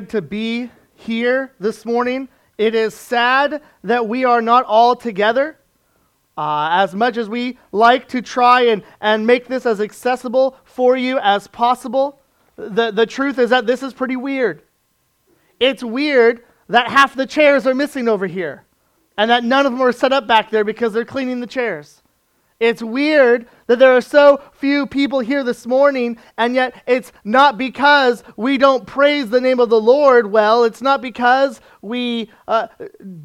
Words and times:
to 0.00 0.22
be 0.22 0.70
here 0.94 1.52
this 1.58 1.84
morning. 1.84 2.28
It 2.58 2.74
is 2.74 2.94
sad 2.94 3.62
that 3.84 4.08
we 4.08 4.24
are 4.24 4.42
not 4.42 4.64
all 4.64 4.96
together. 4.96 5.58
Uh, 6.38 6.68
as 6.70 6.94
much 6.94 7.16
as 7.16 7.28
we 7.28 7.58
like 7.72 8.08
to 8.08 8.20
try 8.20 8.62
and, 8.62 8.82
and 9.00 9.26
make 9.26 9.46
this 9.46 9.64
as 9.64 9.80
accessible 9.80 10.56
for 10.64 10.96
you 10.96 11.18
as 11.18 11.46
possible, 11.46 12.20
the, 12.56 12.90
the 12.90 13.06
truth 13.06 13.38
is 13.38 13.50
that 13.50 13.66
this 13.66 13.82
is 13.82 13.94
pretty 13.94 14.16
weird. 14.16 14.62
It's 15.58 15.82
weird 15.82 16.44
that 16.68 16.88
half 16.88 17.14
the 17.14 17.26
chairs 17.26 17.66
are 17.66 17.74
missing 17.74 18.08
over 18.08 18.26
here 18.26 18.64
and 19.16 19.30
that 19.30 19.44
none 19.44 19.64
of 19.64 19.72
them 19.72 19.80
are 19.80 19.92
set 19.92 20.12
up 20.12 20.26
back 20.26 20.50
there 20.50 20.64
because 20.64 20.92
they're 20.92 21.04
cleaning 21.04 21.40
the 21.40 21.46
chairs. 21.46 22.02
It's 22.58 22.82
weird 22.82 23.46
that 23.66 23.78
there 23.78 23.94
are 23.94 24.00
so 24.00 24.40
few 24.52 24.86
people 24.86 25.20
here 25.20 25.44
this 25.44 25.66
morning, 25.66 26.16
and 26.38 26.54
yet 26.54 26.82
it's 26.86 27.12
not 27.22 27.58
because 27.58 28.24
we 28.36 28.56
don't 28.56 28.86
praise 28.86 29.28
the 29.28 29.40
name 29.40 29.60
of 29.60 29.68
the 29.68 29.80
Lord 29.80 30.30
well. 30.30 30.64
It's 30.64 30.80
not 30.80 31.02
because 31.02 31.60
we 31.82 32.30
uh, 32.48 32.68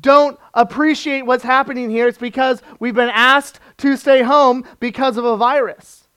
don't 0.02 0.38
appreciate 0.54 1.26
what's 1.26 1.44
happening 1.44 1.90
here. 1.90 2.08
It's 2.08 2.18
because 2.18 2.62
we've 2.80 2.96
been 2.96 3.10
asked 3.10 3.60
to 3.78 3.96
stay 3.96 4.22
home 4.22 4.66
because 4.80 5.16
of 5.16 5.24
a 5.24 5.38
virus. 5.38 6.10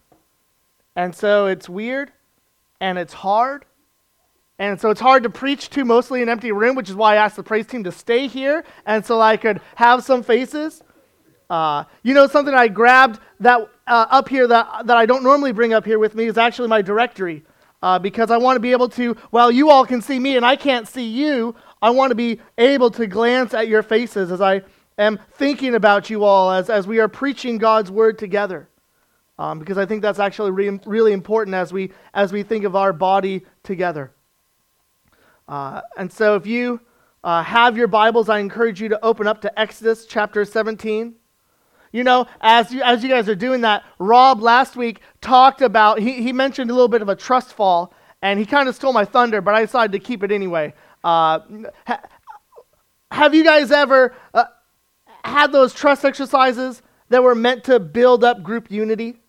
And 0.97 1.15
so 1.15 1.47
it's 1.47 1.69
weird, 1.69 2.13
and 2.81 2.99
it's 2.99 3.13
hard. 3.13 3.65
And 4.59 4.81
so 4.81 4.91
it's 4.91 5.01
hard 5.01 5.25
to 5.25 5.31
preach 5.31 5.71
to 5.71 5.85
mostly 5.85 6.23
an 6.23 6.29
empty 6.29 6.53
room, 6.53 6.77
which 6.77 6.89
is 6.89 6.95
why 6.97 7.15
I 7.15 7.17
asked 7.17 7.37
the 7.37 7.43
praise 7.43 7.67
team 7.67 7.85
to 7.85 7.93
stay 7.93 8.27
here, 8.27 8.65
and 8.87 9.05
so 9.05 9.21
I 9.21 9.37
could 9.37 9.61
have 9.77 10.03
some 10.05 10.23
faces. 10.23 10.83
Uh, 11.51 11.85
you 12.03 12.15
know, 12.15 12.27
something 12.27 12.55
I 12.55 12.69
grabbed 12.69 13.21
that 13.41 13.69
uh, 13.87 14.07
up 14.11 14.29
here 14.29 14.47
that, 14.47 14.87
that 14.87 14.97
I 14.97 15.07
don't 15.07 15.23
normally 15.23 15.53
bring 15.53 15.73
up 15.73 15.85
here 15.85 15.99
with 15.99 16.15
me 16.15 16.25
is 16.27 16.39
actually 16.39 16.69
my 16.69 16.83
directory. 16.83 17.45
Uh, 17.83 17.99
because 17.99 18.31
I 18.31 18.39
want 18.39 18.57
to 18.57 18.61
be 18.61 18.73
able 18.73 18.89
to, 18.91 19.13
while 19.31 19.51
you 19.51 19.69
all 19.69 19.85
can 19.85 20.01
see 20.01 20.19
me 20.19 20.39
and 20.39 20.47
I 20.47 20.57
can't 20.57 20.89
see 20.89 21.07
you, 21.07 21.55
I 21.83 21.91
want 21.91 22.13
to 22.13 22.15
be 22.15 22.41
able 22.57 22.91
to 22.93 23.07
glance 23.07 23.53
at 23.53 23.69
your 23.69 23.83
faces 23.83 24.33
as 24.33 24.41
I 24.41 24.63
am 24.97 25.21
thinking 25.33 25.75
about 25.75 26.09
you 26.09 26.25
all 26.25 26.51
as, 26.51 26.71
as 26.71 26.87
we 26.87 26.99
are 26.99 27.09
preaching 27.09 27.59
God's 27.59 27.91
word 27.91 28.19
together. 28.19 28.69
Um, 29.39 29.59
because 29.59 29.77
I 29.77 29.85
think 29.85 30.01
that's 30.01 30.19
actually 30.19 30.53
re- 30.53 30.81
really 30.87 31.13
important 31.13 31.55
as 31.55 31.75
we, 31.75 31.91
as 32.15 32.33
we 32.33 32.43
think 32.43 32.65
of 32.65 32.75
our 32.75 32.95
body 32.95 33.45
together. 33.63 34.13
Uh, 35.47 35.83
and 35.99 36.11
so 36.11 36.37
if 36.37 36.47
you 36.47 36.81
uh, 37.23 37.43
have 37.43 37.77
your 37.77 37.89
Bibles, 37.89 38.31
I 38.31 38.39
encourage 38.39 38.81
you 38.81 38.89
to 38.89 39.05
open 39.05 39.27
up 39.27 39.43
to 39.43 39.61
Exodus 39.61 40.07
chapter 40.07 40.47
17. 40.47 41.17
You 41.95 42.03
know, 42.03 42.27
as 42.41 42.73
you, 42.73 42.83
as 42.83 43.05
you 43.05 43.09
guys 43.09 43.29
are 43.29 43.37
doing 43.37 43.61
that, 43.61 43.85
Rob 44.01 44.43
last 44.43 44.75
week 44.75 45.01
talked 45.21 45.63
about, 45.63 46.01
he, 46.01 46.25
he 46.25 46.33
mentioned 46.33 46.69
a 46.69 46.75
little 46.75 46.89
bit 46.89 47.03
of 47.03 47.09
a 47.09 47.15
trust 47.15 47.53
fall, 47.53 47.95
and 48.21 48.37
he 48.37 48.45
kind 48.45 48.69
of 48.69 48.75
stole 48.75 48.93
my 48.93 49.05
thunder, 49.05 49.41
but 49.41 49.55
I 49.55 49.61
decided 49.61 49.93
to 49.93 50.01
keep 50.01 50.25
it 50.25 50.33
anyway. 50.33 50.75
Uh, 51.05 51.39
ha, 51.87 52.03
have 53.13 53.33
you 53.33 53.45
guys 53.45 53.71
ever 53.71 54.13
uh, 54.35 54.43
had 55.25 55.53
those 55.53 55.73
trust 55.73 56.05
exercises 56.05 56.83
that 57.11 57.23
were 57.23 57.37
meant 57.37 57.63
to 57.65 57.79
build 57.79 58.25
up 58.25 58.43
group 58.43 58.73
unity? 58.73 59.21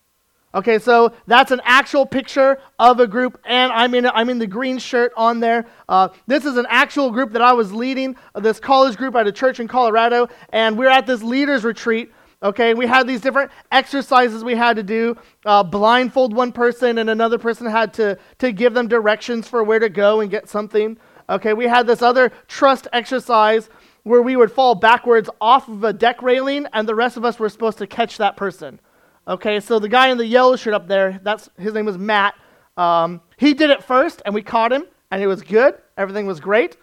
Okay, 0.52 0.80
so 0.80 1.12
that's 1.28 1.52
an 1.52 1.60
actual 1.62 2.04
picture 2.04 2.58
of 2.80 2.98
a 2.98 3.06
group, 3.06 3.40
and 3.44 3.70
I'm 3.70 3.94
in, 3.94 4.06
I'm 4.06 4.28
in 4.28 4.40
the 4.40 4.46
green 4.48 4.78
shirt 4.78 5.12
on 5.16 5.38
there. 5.38 5.66
Uh, 5.88 6.08
this 6.26 6.44
is 6.44 6.56
an 6.56 6.66
actual 6.68 7.12
group 7.12 7.30
that 7.30 7.42
I 7.42 7.52
was 7.52 7.72
leading, 7.72 8.16
uh, 8.34 8.40
this 8.40 8.58
college 8.58 8.96
group 8.96 9.14
at 9.14 9.28
a 9.28 9.32
church 9.32 9.60
in 9.60 9.68
Colorado, 9.68 10.28
and 10.48 10.76
we're 10.76 10.88
at 10.88 11.06
this 11.06 11.22
leaders 11.22 11.62
retreat 11.62 12.10
Okay, 12.42 12.74
we 12.74 12.86
had 12.86 13.06
these 13.06 13.22
different 13.22 13.50
exercises 13.72 14.44
we 14.44 14.54
had 14.54 14.76
to 14.76 14.82
do. 14.82 15.16
Uh, 15.44 15.62
blindfold 15.62 16.34
one 16.34 16.52
person, 16.52 16.98
and 16.98 17.08
another 17.08 17.38
person 17.38 17.66
had 17.66 17.94
to, 17.94 18.18
to 18.38 18.52
give 18.52 18.74
them 18.74 18.88
directions 18.88 19.48
for 19.48 19.64
where 19.64 19.78
to 19.78 19.88
go 19.88 20.20
and 20.20 20.30
get 20.30 20.48
something. 20.48 20.98
Okay, 21.30 21.54
we 21.54 21.66
had 21.66 21.86
this 21.86 22.02
other 22.02 22.30
trust 22.46 22.88
exercise 22.92 23.70
where 24.02 24.22
we 24.22 24.36
would 24.36 24.52
fall 24.52 24.74
backwards 24.74 25.30
off 25.40 25.66
of 25.68 25.82
a 25.82 25.92
deck 25.92 26.22
railing, 26.22 26.66
and 26.72 26.86
the 26.86 26.94
rest 26.94 27.16
of 27.16 27.24
us 27.24 27.38
were 27.38 27.48
supposed 27.48 27.78
to 27.78 27.86
catch 27.86 28.18
that 28.18 28.36
person. 28.36 28.78
Okay, 29.26 29.58
so 29.58 29.78
the 29.78 29.88
guy 29.88 30.08
in 30.08 30.18
the 30.18 30.26
yellow 30.26 30.56
shirt 30.56 30.74
up 30.74 30.86
there, 30.86 31.18
that's 31.24 31.48
his 31.58 31.74
name 31.74 31.86
was 31.86 31.98
Matt. 31.98 32.34
Um, 32.76 33.22
he 33.38 33.54
did 33.54 33.70
it 33.70 33.82
first, 33.82 34.22
and 34.24 34.34
we 34.34 34.42
caught 34.42 34.72
him, 34.72 34.84
and 35.10 35.22
it 35.22 35.26
was 35.26 35.42
good. 35.42 35.74
Everything 35.96 36.26
was 36.26 36.38
great. 36.38 36.76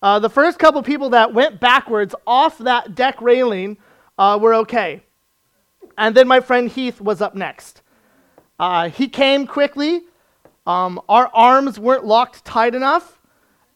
Uh, 0.00 0.18
the 0.20 0.30
first 0.30 0.58
couple 0.58 0.82
people 0.82 1.10
that 1.10 1.34
went 1.34 1.60
backwards 1.60 2.14
off 2.26 2.58
that 2.58 2.94
deck 2.94 3.20
railing 3.20 3.76
uh, 4.18 4.38
were 4.40 4.54
okay. 4.54 5.02
And 5.96 6.14
then 6.14 6.28
my 6.28 6.40
friend 6.40 6.68
Heath 6.68 7.00
was 7.00 7.20
up 7.20 7.34
next. 7.34 7.82
Uh, 8.58 8.88
he 8.88 9.08
came 9.08 9.46
quickly. 9.46 10.02
Um, 10.66 11.00
our 11.08 11.30
arms 11.34 11.78
weren't 11.78 12.04
locked 12.04 12.44
tight 12.44 12.74
enough. 12.74 13.20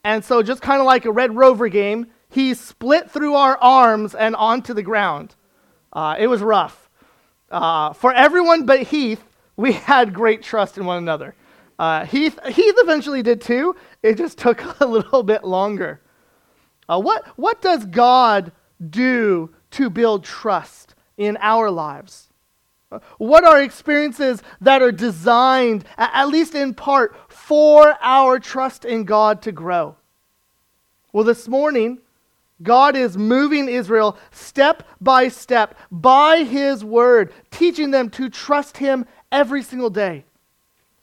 And 0.05 0.25
so, 0.25 0.43
just 0.43 0.63
kind 0.63 0.81
of 0.81 0.87
like 0.87 1.05
a 1.05 1.13
Red 1.13 1.37
Rover 1.37 1.69
game, 1.69 2.07
he 2.29 2.55
split 2.55 3.11
through 3.11 3.35
our 3.35 3.59
arms 3.59 4.15
and 4.15 4.35
onto 4.37 4.73
the 4.73 4.83
ground. 4.83 5.35
Uh, 5.93 6.17
it 6.19 6.29
was 6.29 6.41
rough. 6.41 6.89
Uh, 7.51 7.93
for 7.93 8.13
everyone 8.13 8.67
but 8.67 8.83
Heath, 8.83 9.23
we 9.57 9.73
had 9.91 10.15
great 10.15 10.43
trust 10.43 10.79
in 10.79 10.87
one 10.87 10.99
another. 10.99 11.35
Uh, 11.79 12.05
Heath, 12.05 12.39
Heath 12.47 12.75
eventually 12.79 13.23
did 13.23 13.41
too. 13.41 13.77
It 14.03 14.17
just 14.17 14.39
took 14.39 14.63
a 14.81 14.87
little 14.87 15.23
bit 15.23 15.45
longer. 15.45 16.01
Uh, 16.89 17.01
what, 17.01 17.27
what 17.37 17.61
does 17.61 17.85
God 17.85 18.53
do 18.89 19.51
to 19.73 19.91
build 19.91 20.25
trust 20.25 20.95
in 21.17 21.37
our 21.41 21.71
lives? 21.71 22.29
What 23.19 23.45
are 23.45 23.61
experiences 23.61 24.43
that 24.63 24.81
are 24.81 24.93
designed, 24.93 25.85
at 25.99 26.29
least 26.29 26.55
in 26.55 26.73
part, 26.73 27.15
for 27.29 27.97
our 28.01 28.39
trust 28.39 28.85
in 28.85 29.05
God 29.05 29.43
to 29.43 29.53
grow? 29.53 29.97
Well, 31.13 31.25
this 31.25 31.49
morning, 31.49 31.99
God 32.63 32.97
is 32.97 33.17
moving 33.17 33.69
Israel 33.69 34.17
step 34.31 34.83
by 35.01 35.29
step 35.29 35.77
by 35.91 36.45
His 36.45 36.83
word, 36.83 37.33
teaching 37.51 37.91
them 37.91 38.09
to 38.11 38.31
trust 38.31 38.79
Him 38.79 39.05
every 39.31 39.63
single 39.63 39.91
day. 39.91 40.25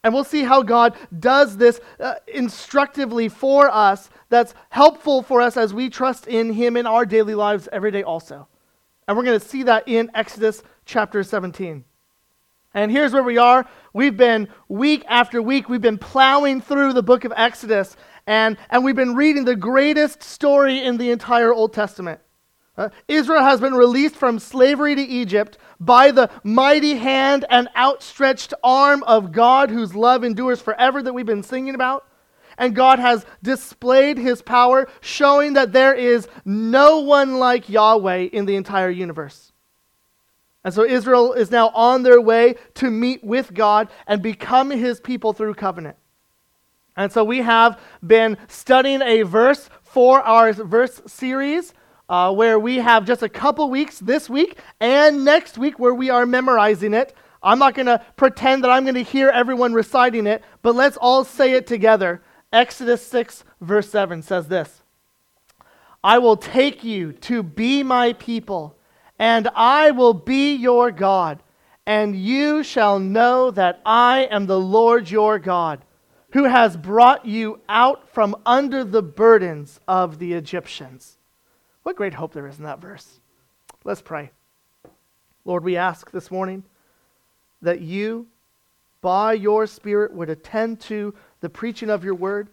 And 0.03 0.13
we'll 0.13 0.23
see 0.23 0.43
how 0.43 0.63
God 0.63 0.95
does 1.17 1.57
this 1.57 1.79
uh, 1.99 2.15
instructively 2.27 3.29
for 3.29 3.69
us, 3.69 4.09
that's 4.29 4.53
helpful 4.69 5.21
for 5.21 5.41
us 5.41 5.55
as 5.55 5.73
we 5.73 5.89
trust 5.89 6.27
in 6.27 6.53
Him 6.53 6.77
in 6.77 6.85
our 6.87 7.05
daily 7.05 7.35
lives 7.35 7.69
every 7.71 7.91
day, 7.91 8.03
also. 8.03 8.47
And 9.07 9.15
we're 9.15 9.23
going 9.23 9.39
to 9.39 9.45
see 9.45 9.63
that 9.63 9.87
in 9.87 10.09
Exodus 10.15 10.63
chapter 10.85 11.23
17. 11.23 11.83
And 12.73 12.91
here's 12.91 13.13
where 13.13 13.23
we 13.23 13.37
are. 13.37 13.67
We've 13.93 14.17
been 14.17 14.49
week 14.67 15.05
after 15.07 15.41
week, 15.41 15.69
we've 15.69 15.81
been 15.81 15.97
plowing 15.97 16.59
through 16.59 16.93
the 16.93 17.03
book 17.03 17.23
of 17.23 17.31
Exodus, 17.35 17.95
and, 18.27 18.57
and 18.69 18.83
we've 18.83 18.95
been 18.95 19.15
reading 19.15 19.45
the 19.45 19.55
greatest 19.55 20.23
story 20.23 20.83
in 20.83 20.97
the 20.97 21.11
entire 21.11 21.53
Old 21.53 21.71
Testament. 21.71 22.19
Uh, 22.77 22.89
Israel 23.07 23.43
has 23.43 23.61
been 23.61 23.73
released 23.73 24.15
from 24.15 24.39
slavery 24.39 24.95
to 24.95 25.01
Egypt 25.01 25.57
by 25.79 26.11
the 26.11 26.29
mighty 26.43 26.95
hand 26.95 27.45
and 27.49 27.69
outstretched 27.77 28.53
arm 28.61 29.03
of 29.03 29.31
God, 29.31 29.69
whose 29.69 29.95
love 29.95 30.25
endures 30.25 30.61
forever, 30.61 31.01
that 31.01 31.13
we've 31.13 31.25
been 31.25 31.43
singing 31.43 31.75
about 31.75 32.05
and 32.57 32.75
God 32.75 32.99
has 32.99 33.25
displayed 33.43 34.17
his 34.17 34.41
power, 34.41 34.87
showing 35.01 35.53
that 35.53 35.73
there 35.73 35.93
is 35.93 36.27
no 36.43 36.99
one 36.99 37.39
like 37.39 37.69
Yahweh 37.69 38.29
in 38.31 38.45
the 38.45 38.55
entire 38.55 38.89
universe. 38.89 39.51
And 40.63 40.73
so 40.73 40.83
Israel 40.83 41.33
is 41.33 41.51
now 41.51 41.69
on 41.69 42.03
their 42.03 42.19
way 42.19 42.55
to 42.75 42.89
meet 42.89 43.23
with 43.23 43.53
God 43.53 43.87
and 44.07 44.21
become 44.21 44.71
his 44.71 44.99
people 44.99 45.31
through 45.31 45.53
covenant. 45.53 45.95
And 46.97 47.11
so 47.11 47.23
we 47.23 47.39
have 47.39 47.79
been 48.05 48.37
studying 48.47 49.01
a 49.01 49.21
verse 49.23 49.69
for 49.83 50.21
our 50.21 50.53
verse 50.53 51.01
series. 51.05 51.73
Uh, 52.07 52.31
where 52.31 52.59
we 52.59 52.75
have 52.75 53.03
just 53.03 53.23
a 53.23 53.29
couple 53.29 53.67
weeks 53.67 53.97
this 53.97 54.29
week 54.29 54.59
and 54.79 55.25
next 55.25 55.57
week 55.57 55.79
where 55.79 55.95
we 55.95 56.11
are 56.11 56.27
memorizing 56.27 56.93
it. 56.93 57.15
I'm 57.41 57.57
not 57.57 57.73
going 57.73 57.87
to 57.87 57.99
pretend 58.15 58.63
that 58.63 58.69
I'm 58.69 58.83
going 58.83 58.93
to 58.93 59.01
hear 59.01 59.29
everyone 59.29 59.73
reciting 59.73 60.27
it, 60.27 60.43
but 60.61 60.75
let's 60.75 60.97
all 60.97 61.23
say 61.23 61.53
it 61.53 61.65
together 61.65 62.21
Exodus 62.55 63.05
6, 63.07 63.43
verse 63.59 63.89
7 63.89 64.21
says 64.21 64.47
this 64.47 64.81
I 66.01 66.19
will 66.19 66.37
take 66.37 66.83
you 66.83 67.11
to 67.13 67.43
be 67.43 67.83
my 67.83 68.13
people, 68.13 68.77
and 69.19 69.49
I 69.53 69.91
will 69.91 70.13
be 70.13 70.55
your 70.55 70.89
God, 70.89 71.43
and 71.85 72.15
you 72.15 72.63
shall 72.63 72.97
know 72.97 73.51
that 73.51 73.81
I 73.85 74.27
am 74.31 74.45
the 74.45 74.59
Lord 74.59 75.11
your 75.11 75.37
God, 75.37 75.83
who 76.31 76.45
has 76.45 76.77
brought 76.77 77.25
you 77.25 77.59
out 77.67 78.07
from 78.09 78.37
under 78.45 78.85
the 78.85 79.01
burdens 79.01 79.81
of 79.85 80.17
the 80.17 80.31
Egyptians. 80.33 81.17
What 81.83 81.97
great 81.97 82.13
hope 82.13 82.31
there 82.31 82.47
is 82.47 82.57
in 82.57 82.63
that 82.63 82.79
verse. 82.79 83.19
Let's 83.83 84.01
pray. 84.01 84.31
Lord, 85.43 85.65
we 85.65 85.75
ask 85.75 86.09
this 86.09 86.31
morning 86.31 86.63
that 87.61 87.81
you, 87.81 88.27
by 89.01 89.33
your 89.33 89.67
Spirit, 89.67 90.13
would 90.13 90.29
attend 90.29 90.79
to 90.81 91.13
the 91.45 91.49
preaching 91.49 91.91
of 91.91 92.03
your 92.03 92.15
word, 92.15 92.49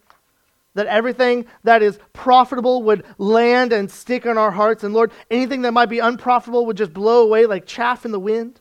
that 0.75 0.87
everything 0.87 1.47
that 1.65 1.83
is 1.83 1.99
profitable 2.13 2.83
would 2.83 3.07
land 3.17 3.73
and 3.73 3.91
stick 3.91 4.27
on 4.27 4.37
our 4.37 4.51
hearts. 4.51 4.85
And 4.85 4.93
Lord, 4.93 5.13
anything 5.31 5.63
that 5.63 5.73
might 5.73 5.89
be 5.89 5.99
unprofitable 5.99 6.67
would 6.67 6.77
just 6.77 6.93
blow 6.93 7.23
away 7.23 7.47
like 7.47 7.65
chaff 7.65 8.05
in 8.05 8.13
the 8.13 8.21
wind. 8.21 8.61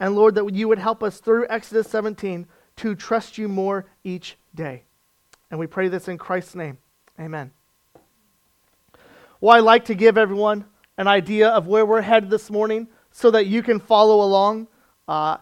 And 0.00 0.16
Lord, 0.16 0.34
that 0.34 0.52
you 0.52 0.66
would 0.66 0.80
help 0.80 1.04
us 1.04 1.20
through 1.20 1.46
Exodus 1.48 1.88
17 1.88 2.48
to 2.78 2.94
trust 2.96 3.38
you 3.38 3.46
more 3.46 3.86
each 4.02 4.36
day. 4.52 4.82
And 5.48 5.60
we 5.60 5.68
pray 5.68 5.86
this 5.86 6.08
in 6.08 6.18
Christ's 6.18 6.56
name. 6.56 6.78
Amen. 7.20 7.52
Well, 9.40 9.54
I 9.56 9.60
like 9.60 9.84
to 9.84 9.94
give 9.94 10.18
everyone 10.18 10.64
an 10.98 11.06
idea 11.06 11.50
of 11.50 11.68
where 11.68 11.86
we're 11.86 12.00
headed 12.00 12.30
this 12.30 12.50
morning 12.50 12.88
so 13.12 13.30
that 13.30 13.46
you 13.46 13.62
can 13.62 13.78
follow 13.78 14.22
along. 14.22 14.66
Uh, 15.06 15.36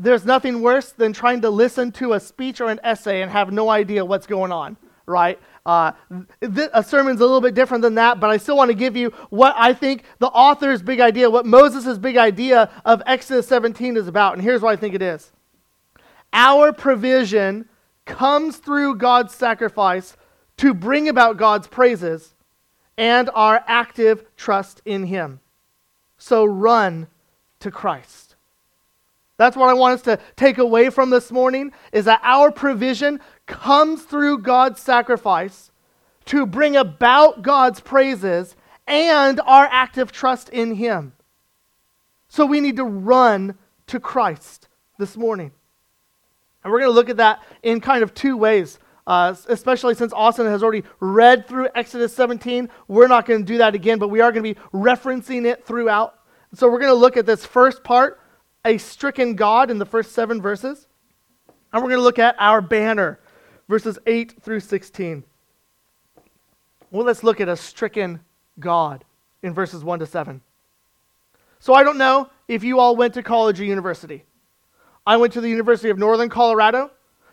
there's 0.00 0.24
nothing 0.24 0.62
worse 0.62 0.92
than 0.92 1.12
trying 1.12 1.42
to 1.42 1.50
listen 1.50 1.92
to 1.92 2.14
a 2.14 2.20
speech 2.20 2.60
or 2.60 2.70
an 2.70 2.80
essay 2.82 3.22
and 3.22 3.30
have 3.30 3.52
no 3.52 3.68
idea 3.68 4.04
what's 4.04 4.26
going 4.26 4.50
on, 4.50 4.76
right? 5.06 5.38
Uh, 5.66 5.92
th- 6.40 6.70
a 6.72 6.82
sermon's 6.82 7.20
a 7.20 7.24
little 7.24 7.40
bit 7.40 7.54
different 7.54 7.82
than 7.82 7.96
that, 7.96 8.18
but 8.18 8.30
I 8.30 8.38
still 8.38 8.56
want 8.56 8.70
to 8.70 8.74
give 8.74 8.96
you 8.96 9.10
what 9.28 9.54
I 9.58 9.74
think 9.74 10.04
the 10.18 10.28
author's 10.28 10.80
big 10.82 11.00
idea, 11.00 11.28
what 11.28 11.44
Moses' 11.44 11.98
big 11.98 12.16
idea 12.16 12.70
of 12.84 13.02
Exodus 13.06 13.46
17 13.48 13.98
is 13.98 14.08
about. 14.08 14.34
And 14.34 14.42
here's 14.42 14.62
what 14.62 14.72
I 14.72 14.76
think 14.76 14.94
it 14.94 15.02
is 15.02 15.30
Our 16.32 16.72
provision 16.72 17.68
comes 18.06 18.56
through 18.56 18.96
God's 18.96 19.34
sacrifice 19.34 20.16
to 20.56 20.72
bring 20.72 21.08
about 21.08 21.36
God's 21.36 21.68
praises 21.68 22.34
and 22.96 23.28
our 23.34 23.62
active 23.66 24.24
trust 24.36 24.80
in 24.84 25.04
Him. 25.04 25.40
So 26.16 26.44
run 26.44 27.08
to 27.60 27.70
Christ. 27.70 28.29
That's 29.40 29.56
what 29.56 29.70
I 29.70 29.72
want 29.72 29.94
us 29.94 30.02
to 30.02 30.18
take 30.36 30.58
away 30.58 30.90
from 30.90 31.08
this 31.08 31.32
morning 31.32 31.72
is 31.92 32.04
that 32.04 32.20
our 32.22 32.52
provision 32.52 33.20
comes 33.46 34.02
through 34.02 34.40
God's 34.40 34.82
sacrifice 34.82 35.70
to 36.26 36.44
bring 36.44 36.76
about 36.76 37.40
God's 37.40 37.80
praises 37.80 38.54
and 38.86 39.40
our 39.40 39.66
active 39.72 40.12
trust 40.12 40.50
in 40.50 40.74
Him. 40.74 41.14
So 42.28 42.44
we 42.44 42.60
need 42.60 42.76
to 42.76 42.84
run 42.84 43.56
to 43.86 43.98
Christ 43.98 44.68
this 44.98 45.16
morning. 45.16 45.52
And 46.62 46.70
we're 46.70 46.80
going 46.80 46.90
to 46.90 46.94
look 46.94 47.08
at 47.08 47.16
that 47.16 47.42
in 47.62 47.80
kind 47.80 48.02
of 48.02 48.12
two 48.12 48.36
ways, 48.36 48.78
uh, 49.06 49.34
especially 49.48 49.94
since 49.94 50.12
Austin 50.12 50.44
has 50.48 50.62
already 50.62 50.84
read 51.00 51.48
through 51.48 51.68
Exodus 51.74 52.14
17. 52.14 52.68
We're 52.88 53.08
not 53.08 53.24
going 53.24 53.40
to 53.40 53.46
do 53.46 53.56
that 53.56 53.74
again, 53.74 53.98
but 53.98 54.08
we 54.08 54.20
are 54.20 54.32
going 54.32 54.44
to 54.44 54.54
be 54.54 54.60
referencing 54.74 55.46
it 55.46 55.64
throughout. 55.64 56.18
So 56.52 56.70
we're 56.70 56.80
going 56.80 56.92
to 56.92 56.94
look 56.94 57.16
at 57.16 57.24
this 57.24 57.46
first 57.46 57.82
part, 57.82 58.19
a 58.64 58.78
stricken 58.78 59.34
God, 59.36 59.70
in 59.70 59.78
the 59.78 59.86
first 59.86 60.12
seven 60.12 60.40
verses. 60.40 60.86
And 61.72 61.82
we're 61.82 61.90
going 61.90 62.00
to 62.00 62.04
look 62.04 62.18
at 62.18 62.36
our 62.38 62.60
banner, 62.60 63.20
verses 63.68 63.98
8 64.06 64.42
through 64.42 64.60
16. 64.60 65.24
Well, 66.90 67.06
let's 67.06 67.22
look 67.22 67.40
at 67.40 67.48
a 67.48 67.56
stricken 67.56 68.20
God 68.58 69.04
in 69.42 69.54
verses 69.54 69.84
1 69.84 70.00
to 70.00 70.06
7. 70.06 70.40
So 71.60 71.74
I 71.74 71.84
don't 71.84 71.98
know 71.98 72.30
if 72.48 72.64
you 72.64 72.78
all 72.80 72.96
went 72.96 73.14
to 73.14 73.22
college 73.22 73.60
or 73.60 73.64
university. 73.64 74.24
I 75.06 75.16
went 75.16 75.32
to 75.34 75.40
the 75.40 75.48
University 75.48 75.90
of 75.90 75.98
Northern 75.98 76.28
Colorado. 76.28 76.90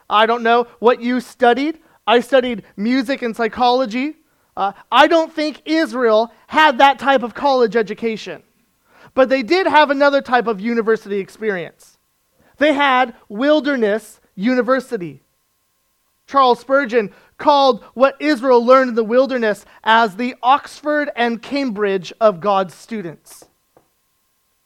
I 0.10 0.26
don't 0.26 0.44
know 0.44 0.68
what 0.80 1.02
you 1.02 1.20
studied. 1.20 1.80
I 2.06 2.20
studied 2.20 2.64
music 2.76 3.22
and 3.22 3.36
psychology. 3.36 4.18
Uh, 4.56 4.74
I 4.92 5.08
don't 5.08 5.32
think 5.32 5.62
Israel 5.66 6.32
had 6.48 6.78
that 6.78 7.00
type 7.00 7.24
of 7.24 7.34
college 7.34 7.76
education. 7.76 8.44
But 9.18 9.30
they 9.30 9.42
did 9.42 9.66
have 9.66 9.90
another 9.90 10.22
type 10.22 10.46
of 10.46 10.62
university 10.62 11.18
experience. 11.18 11.98
They 12.58 12.74
had 12.74 13.16
Wilderness 13.28 14.22
University. 14.36 15.24
Charles 16.28 16.60
Spurgeon 16.60 17.12
called 17.40 17.84
what 17.96 18.16
Israel 18.20 18.64
learned 18.64 18.90
in 18.90 18.96
the 18.96 19.04
wilderness 19.04 19.66
as 19.84 20.18
the 20.18 20.36
Oxford 20.44 21.10
and 21.16 21.42
Cambridge 21.42 22.14
of 22.22 22.42
God's 22.42 22.76
students. 22.76 23.46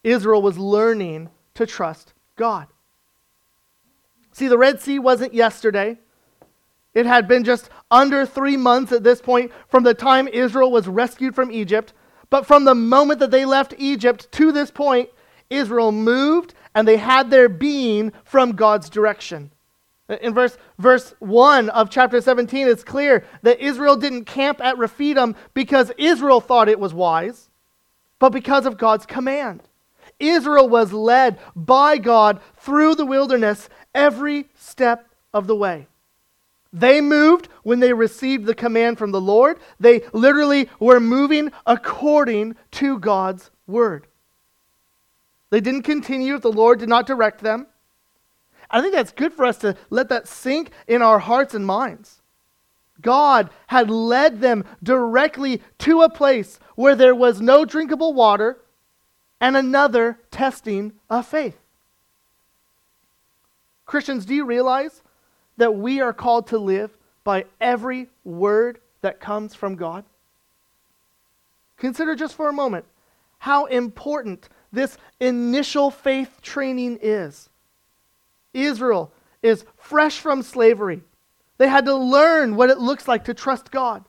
Israel 0.03 0.41
was 0.41 0.57
learning 0.57 1.29
to 1.53 1.65
trust 1.65 2.11
God. 2.35 2.67
See, 4.33 4.49
the 4.49 4.57
Red 4.57 4.81
Sea 4.81 4.99
wasn't 4.99 5.33
yesterday. 5.33 5.97
It 6.93 7.05
had 7.05 7.25
been 7.25 7.45
just 7.45 7.69
under 7.89 8.25
three 8.25 8.57
months 8.57 8.91
at 8.91 9.05
this 9.05 9.21
point 9.21 9.53
from 9.69 9.83
the 9.83 9.93
time 9.93 10.27
Israel 10.27 10.73
was 10.73 10.89
rescued 10.89 11.35
from 11.35 11.53
Egypt. 11.53 11.93
But 12.31 12.47
from 12.47 12.65
the 12.65 12.73
moment 12.73 13.19
that 13.19 13.29
they 13.29 13.45
left 13.45 13.75
Egypt 13.77 14.31
to 14.31 14.51
this 14.51 14.71
point, 14.71 15.09
Israel 15.51 15.91
moved 15.91 16.55
and 16.73 16.87
they 16.87 16.97
had 16.97 17.29
their 17.29 17.49
being 17.49 18.13
from 18.23 18.53
God's 18.53 18.89
direction. 18.89 19.51
In 20.21 20.33
verse, 20.33 20.57
verse 20.79 21.13
1 21.19 21.69
of 21.69 21.89
chapter 21.89 22.19
17, 22.19 22.67
it's 22.67 22.83
clear 22.83 23.25
that 23.43 23.59
Israel 23.59 23.95
didn't 23.95 24.25
camp 24.25 24.61
at 24.61 24.77
Rephidim 24.77 25.35
because 25.53 25.91
Israel 25.97 26.41
thought 26.41 26.69
it 26.69 26.79
was 26.79 26.93
wise, 26.93 27.49
but 28.17 28.31
because 28.31 28.65
of 28.65 28.77
God's 28.77 29.05
command. 29.05 29.63
Israel 30.19 30.69
was 30.69 30.93
led 30.93 31.37
by 31.55 31.97
God 31.97 32.39
through 32.57 32.95
the 32.95 33.05
wilderness 33.05 33.69
every 33.93 34.49
step 34.55 35.09
of 35.33 35.47
the 35.47 35.55
way. 35.55 35.87
They 36.73 37.01
moved 37.01 37.49
when 37.63 37.79
they 37.79 37.93
received 37.93 38.45
the 38.45 38.55
command 38.55 38.97
from 38.97 39.11
the 39.11 39.21
Lord. 39.21 39.59
They 39.79 40.03
literally 40.13 40.69
were 40.79 40.99
moving 40.99 41.51
according 41.65 42.55
to 42.71 42.97
God's 42.99 43.51
word. 43.67 44.07
They 45.49 45.59
didn't 45.59 45.83
continue 45.83 46.35
if 46.35 46.41
the 46.41 46.51
Lord 46.51 46.79
did 46.79 46.89
not 46.89 47.05
direct 47.05 47.41
them. 47.41 47.67
I 48.69 48.81
think 48.81 48.93
that's 48.93 49.11
good 49.11 49.33
for 49.33 49.45
us 49.45 49.57
to 49.59 49.75
let 49.89 50.07
that 50.09 50.29
sink 50.29 50.71
in 50.87 51.01
our 51.01 51.19
hearts 51.19 51.53
and 51.53 51.65
minds. 51.65 52.21
God 53.01 53.49
had 53.67 53.89
led 53.89 54.39
them 54.39 54.63
directly 54.81 55.61
to 55.79 56.03
a 56.03 56.09
place 56.09 56.59
where 56.75 56.95
there 56.95 57.15
was 57.15 57.41
no 57.41 57.65
drinkable 57.65 58.13
water 58.13 58.59
and 59.41 59.57
another 59.57 60.19
testing 60.29 60.93
of 61.09 61.27
faith. 61.27 61.57
Christians, 63.85 64.25
do 64.25 64.33
you 64.33 64.45
realize 64.45 65.01
that 65.57 65.75
we 65.75 66.01
are 66.01 66.13
called 66.13 66.47
to 66.47 66.57
live 66.57 66.97
by 67.23 67.45
every 67.59 68.09
word 68.23 68.79
that 69.01 69.19
comes 69.19 69.53
from 69.53 69.75
God? 69.75 70.05
Consider 71.77 72.15
just 72.15 72.35
for 72.35 72.47
a 72.47 72.53
moment 72.53 72.85
how 73.39 73.65
important 73.65 74.47
this 74.71 74.97
initial 75.19 75.89
faith 75.89 76.39
training 76.41 76.99
is. 77.01 77.49
Israel 78.53 79.11
is 79.41 79.65
fresh 79.77 80.19
from 80.19 80.43
slavery. 80.43 81.01
They 81.57 81.67
had 81.67 81.85
to 81.85 81.95
learn 81.95 82.55
what 82.55 82.69
it 82.69 82.77
looks 82.77 83.07
like 83.07 83.25
to 83.25 83.33
trust 83.33 83.71
God. 83.71 84.05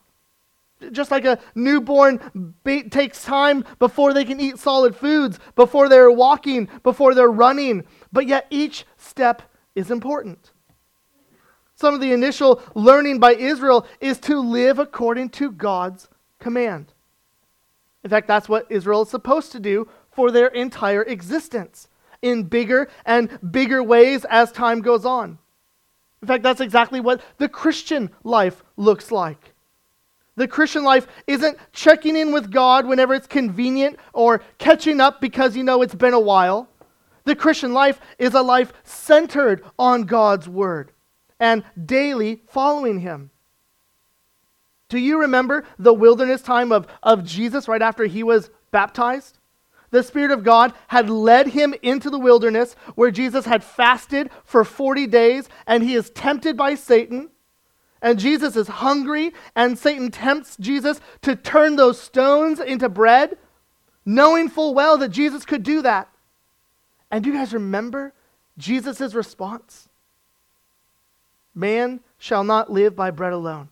Just 0.91 1.11
like 1.11 1.25
a 1.25 1.39
newborn 1.55 2.53
ba- 2.63 2.89
takes 2.89 3.23
time 3.23 3.65
before 3.79 4.13
they 4.13 4.25
can 4.25 4.39
eat 4.39 4.59
solid 4.59 4.95
foods, 4.95 5.39
before 5.55 5.89
they're 5.89 6.11
walking, 6.11 6.69
before 6.83 7.15
they're 7.15 7.27
running, 7.27 7.85
but 8.11 8.27
yet 8.27 8.47
each 8.49 8.85
step 8.97 9.41
is 9.75 9.89
important. 9.89 10.52
Some 11.83 11.95
of 11.95 11.99
the 11.99 12.13
initial 12.13 12.61
learning 12.75 13.19
by 13.19 13.33
Israel 13.33 13.85
is 13.99 14.17
to 14.21 14.39
live 14.39 14.79
according 14.79 15.31
to 15.31 15.51
God's 15.51 16.07
command. 16.39 16.93
In 18.05 18.09
fact, 18.09 18.25
that's 18.25 18.47
what 18.47 18.67
Israel 18.69 19.01
is 19.01 19.09
supposed 19.09 19.51
to 19.51 19.59
do 19.59 19.89
for 20.09 20.31
their 20.31 20.47
entire 20.47 21.03
existence 21.03 21.89
in 22.21 22.43
bigger 22.43 22.87
and 23.05 23.37
bigger 23.51 23.83
ways 23.83 24.25
as 24.29 24.49
time 24.53 24.79
goes 24.79 25.03
on. 25.03 25.37
In 26.21 26.27
fact, 26.29 26.41
that's 26.41 26.61
exactly 26.61 27.01
what 27.01 27.19
the 27.37 27.49
Christian 27.49 28.11
life 28.23 28.63
looks 28.77 29.11
like. 29.11 29.53
The 30.37 30.47
Christian 30.47 30.85
life 30.85 31.05
isn't 31.27 31.57
checking 31.73 32.15
in 32.15 32.31
with 32.31 32.49
God 32.49 32.87
whenever 32.87 33.13
it's 33.13 33.27
convenient 33.27 33.99
or 34.13 34.41
catching 34.57 35.01
up 35.01 35.19
because 35.19 35.57
you 35.57 35.63
know 35.65 35.81
it's 35.81 35.93
been 35.93 36.13
a 36.13 36.17
while. 36.17 36.69
The 37.25 37.35
Christian 37.35 37.73
life 37.73 37.99
is 38.17 38.35
a 38.35 38.41
life 38.41 38.71
centered 38.85 39.65
on 39.77 40.03
God's 40.03 40.47
Word 40.47 40.93
and 41.43 41.61
daily 41.85 42.41
following 42.47 42.99
Him. 43.01 43.29
Do 44.87 44.97
you 44.97 45.19
remember 45.19 45.65
the 45.77 45.93
wilderness 45.93 46.41
time 46.41 46.71
of, 46.71 46.87
of 47.01 47.25
Jesus 47.25 47.67
right 47.67 47.81
after 47.81 48.05
he 48.05 48.23
was 48.23 48.49
baptized? 48.71 49.39
The 49.89 50.03
Spirit 50.03 50.31
of 50.31 50.43
God 50.43 50.71
had 50.87 51.09
led 51.09 51.47
him 51.47 51.75
into 51.81 52.09
the 52.09 52.17
wilderness 52.19 52.75
where 52.95 53.11
Jesus 53.11 53.45
had 53.45 53.63
fasted 53.63 54.29
for 54.45 54.63
40 54.63 55.05
days 55.07 55.49
and 55.67 55.83
he 55.83 55.95
is 55.95 56.11
tempted 56.11 56.55
by 56.55 56.75
Satan. 56.75 57.29
And 58.01 58.19
Jesus 58.19 58.55
is 58.55 58.67
hungry, 58.67 59.33
and 59.55 59.79
Satan 59.79 60.11
tempts 60.11 60.57
Jesus 60.57 60.99
to 61.21 61.35
turn 61.35 61.75
those 61.75 61.99
stones 61.99 62.59
into 62.59 62.89
bread, 62.89 63.37
knowing 64.05 64.49
full 64.49 64.73
well 64.73 64.97
that 64.97 65.09
Jesus 65.09 65.45
could 65.45 65.63
do 65.63 65.81
that. 65.81 66.09
And 67.09 67.23
do 67.23 67.31
you 67.31 67.35
guys 67.37 67.53
remember 67.53 68.13
Jesus' 68.57 69.13
response? 69.13 69.87
Man 71.55 71.99
shall 72.17 72.43
not 72.43 72.71
live 72.71 72.95
by 72.95 73.11
bread 73.11 73.33
alone, 73.33 73.69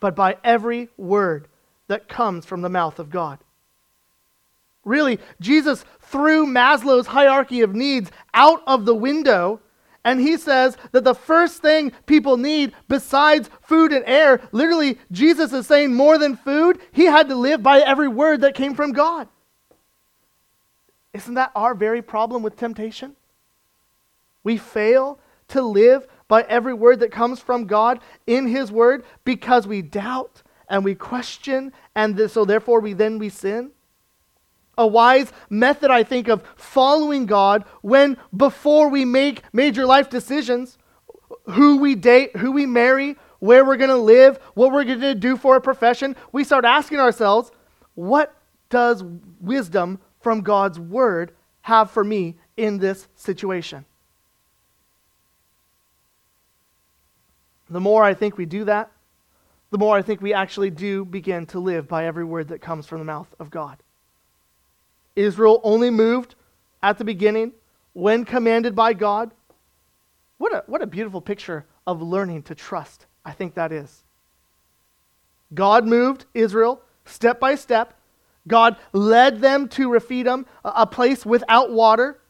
but 0.00 0.16
by 0.16 0.36
every 0.42 0.88
word 0.96 1.48
that 1.88 2.08
comes 2.08 2.46
from 2.46 2.62
the 2.62 2.68
mouth 2.68 2.98
of 2.98 3.10
God. 3.10 3.38
Really, 4.84 5.18
Jesus 5.40 5.84
threw 6.00 6.46
Maslow's 6.46 7.06
hierarchy 7.06 7.62
of 7.62 7.74
needs 7.74 8.10
out 8.32 8.62
of 8.66 8.84
the 8.84 8.94
window, 8.94 9.60
and 10.04 10.20
he 10.20 10.36
says 10.36 10.76
that 10.92 11.04
the 11.04 11.14
first 11.14 11.62
thing 11.62 11.92
people 12.06 12.36
need 12.36 12.72
besides 12.88 13.48
food 13.62 13.92
and 13.92 14.04
air, 14.06 14.40
literally, 14.52 14.98
Jesus 15.10 15.52
is 15.52 15.66
saying 15.66 15.94
more 15.94 16.18
than 16.18 16.36
food, 16.36 16.80
he 16.92 17.06
had 17.06 17.28
to 17.28 17.34
live 17.34 17.62
by 17.62 17.80
every 17.80 18.08
word 18.08 18.42
that 18.42 18.54
came 18.54 18.74
from 18.74 18.92
God. 18.92 19.28
Isn't 21.14 21.34
that 21.34 21.52
our 21.54 21.74
very 21.74 22.02
problem 22.02 22.42
with 22.42 22.56
temptation? 22.56 23.16
We 24.42 24.58
fail 24.58 25.18
to 25.48 25.62
live 25.62 26.06
by 26.28 26.42
every 26.42 26.74
word 26.74 27.00
that 27.00 27.10
comes 27.10 27.40
from 27.40 27.66
God 27.66 28.00
in 28.26 28.46
His 28.46 28.72
Word 28.72 29.04
because 29.24 29.66
we 29.66 29.82
doubt 29.82 30.42
and 30.68 30.84
we 30.84 30.94
question, 30.94 31.72
and 31.94 32.30
so 32.30 32.44
therefore 32.44 32.80
we 32.80 32.92
then 32.92 33.18
we 33.18 33.28
sin? 33.28 33.70
A 34.76 34.86
wise 34.86 35.32
method, 35.50 35.90
I 35.90 36.02
think, 36.02 36.28
of 36.28 36.42
following 36.56 37.26
God 37.26 37.64
when 37.82 38.16
before 38.36 38.88
we 38.88 39.04
make 39.04 39.42
major 39.52 39.86
life 39.86 40.10
decisions, 40.10 40.78
who 41.46 41.76
we 41.76 41.94
date, 41.94 42.36
who 42.36 42.50
we 42.52 42.66
marry, 42.66 43.16
where 43.38 43.64
we're 43.64 43.76
going 43.76 43.90
to 43.90 43.96
live, 43.96 44.38
what 44.54 44.72
we're 44.72 44.84
going 44.84 45.00
to 45.00 45.14
do 45.14 45.36
for 45.36 45.56
a 45.56 45.60
profession, 45.60 46.16
we 46.32 46.42
start 46.42 46.64
asking 46.64 46.98
ourselves, 46.98 47.52
what 47.94 48.34
does 48.70 49.04
wisdom 49.40 50.00
from 50.20 50.40
God's 50.40 50.80
word 50.80 51.32
have 51.60 51.90
for 51.90 52.02
me 52.02 52.36
in 52.56 52.78
this 52.78 53.06
situation? 53.14 53.84
The 57.68 57.80
more 57.80 58.02
I 58.02 58.14
think 58.14 58.36
we 58.36 58.46
do 58.46 58.64
that, 58.64 58.90
the 59.70 59.78
more 59.78 59.96
I 59.96 60.02
think 60.02 60.20
we 60.20 60.32
actually 60.32 60.70
do 60.70 61.04
begin 61.04 61.46
to 61.46 61.58
live 61.58 61.88
by 61.88 62.06
every 62.06 62.24
word 62.24 62.48
that 62.48 62.60
comes 62.60 62.86
from 62.86 62.98
the 62.98 63.04
mouth 63.04 63.34
of 63.40 63.50
God. 63.50 63.78
Israel 65.16 65.60
only 65.64 65.90
moved 65.90 66.34
at 66.82 66.98
the 66.98 67.04
beginning 67.04 67.52
when 67.92 68.24
commanded 68.24 68.76
by 68.76 68.92
God. 68.92 69.32
What 70.38 70.52
a, 70.52 70.64
what 70.66 70.82
a 70.82 70.86
beautiful 70.86 71.20
picture 71.20 71.64
of 71.86 72.02
learning 72.02 72.42
to 72.44 72.54
trust, 72.54 73.06
I 73.24 73.32
think 73.32 73.54
that 73.54 73.72
is. 73.72 74.04
God 75.52 75.86
moved 75.86 76.26
Israel 76.34 76.82
step 77.04 77.40
by 77.40 77.54
step. 77.54 77.94
God 78.46 78.76
led 78.92 79.40
them 79.40 79.68
to 79.70 79.90
Rephidim, 79.90 80.46
a 80.64 80.86
place 80.86 81.24
without 81.24 81.70
water. 81.70 82.20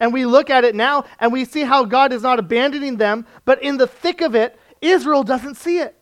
And 0.00 0.12
we 0.12 0.26
look 0.26 0.50
at 0.50 0.64
it 0.64 0.74
now 0.74 1.04
and 1.18 1.32
we 1.32 1.44
see 1.44 1.62
how 1.62 1.84
God 1.84 2.12
is 2.12 2.22
not 2.22 2.38
abandoning 2.38 2.96
them, 2.96 3.26
but 3.44 3.62
in 3.62 3.78
the 3.78 3.86
thick 3.86 4.20
of 4.20 4.34
it, 4.34 4.58
Israel 4.80 5.24
doesn't 5.24 5.56
see 5.56 5.78
it. 5.78 5.96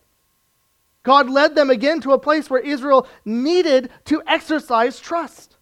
God 1.02 1.30
led 1.30 1.54
them 1.54 1.70
again 1.70 2.00
to 2.00 2.12
a 2.12 2.18
place 2.18 2.50
where 2.50 2.60
Israel 2.60 3.06
needed 3.24 3.90
to 4.06 4.22
exercise 4.26 4.98
trust. 4.98 5.56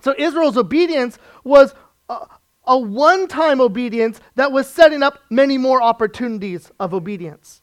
So 0.00 0.14
Israel's 0.18 0.56
obedience 0.56 1.18
was 1.44 1.74
a, 2.08 2.26
a 2.66 2.78
one 2.78 3.28
time 3.28 3.60
obedience 3.60 4.20
that 4.34 4.50
was 4.50 4.68
setting 4.68 5.02
up 5.02 5.18
many 5.30 5.58
more 5.58 5.82
opportunities 5.82 6.72
of 6.80 6.94
obedience. 6.94 7.62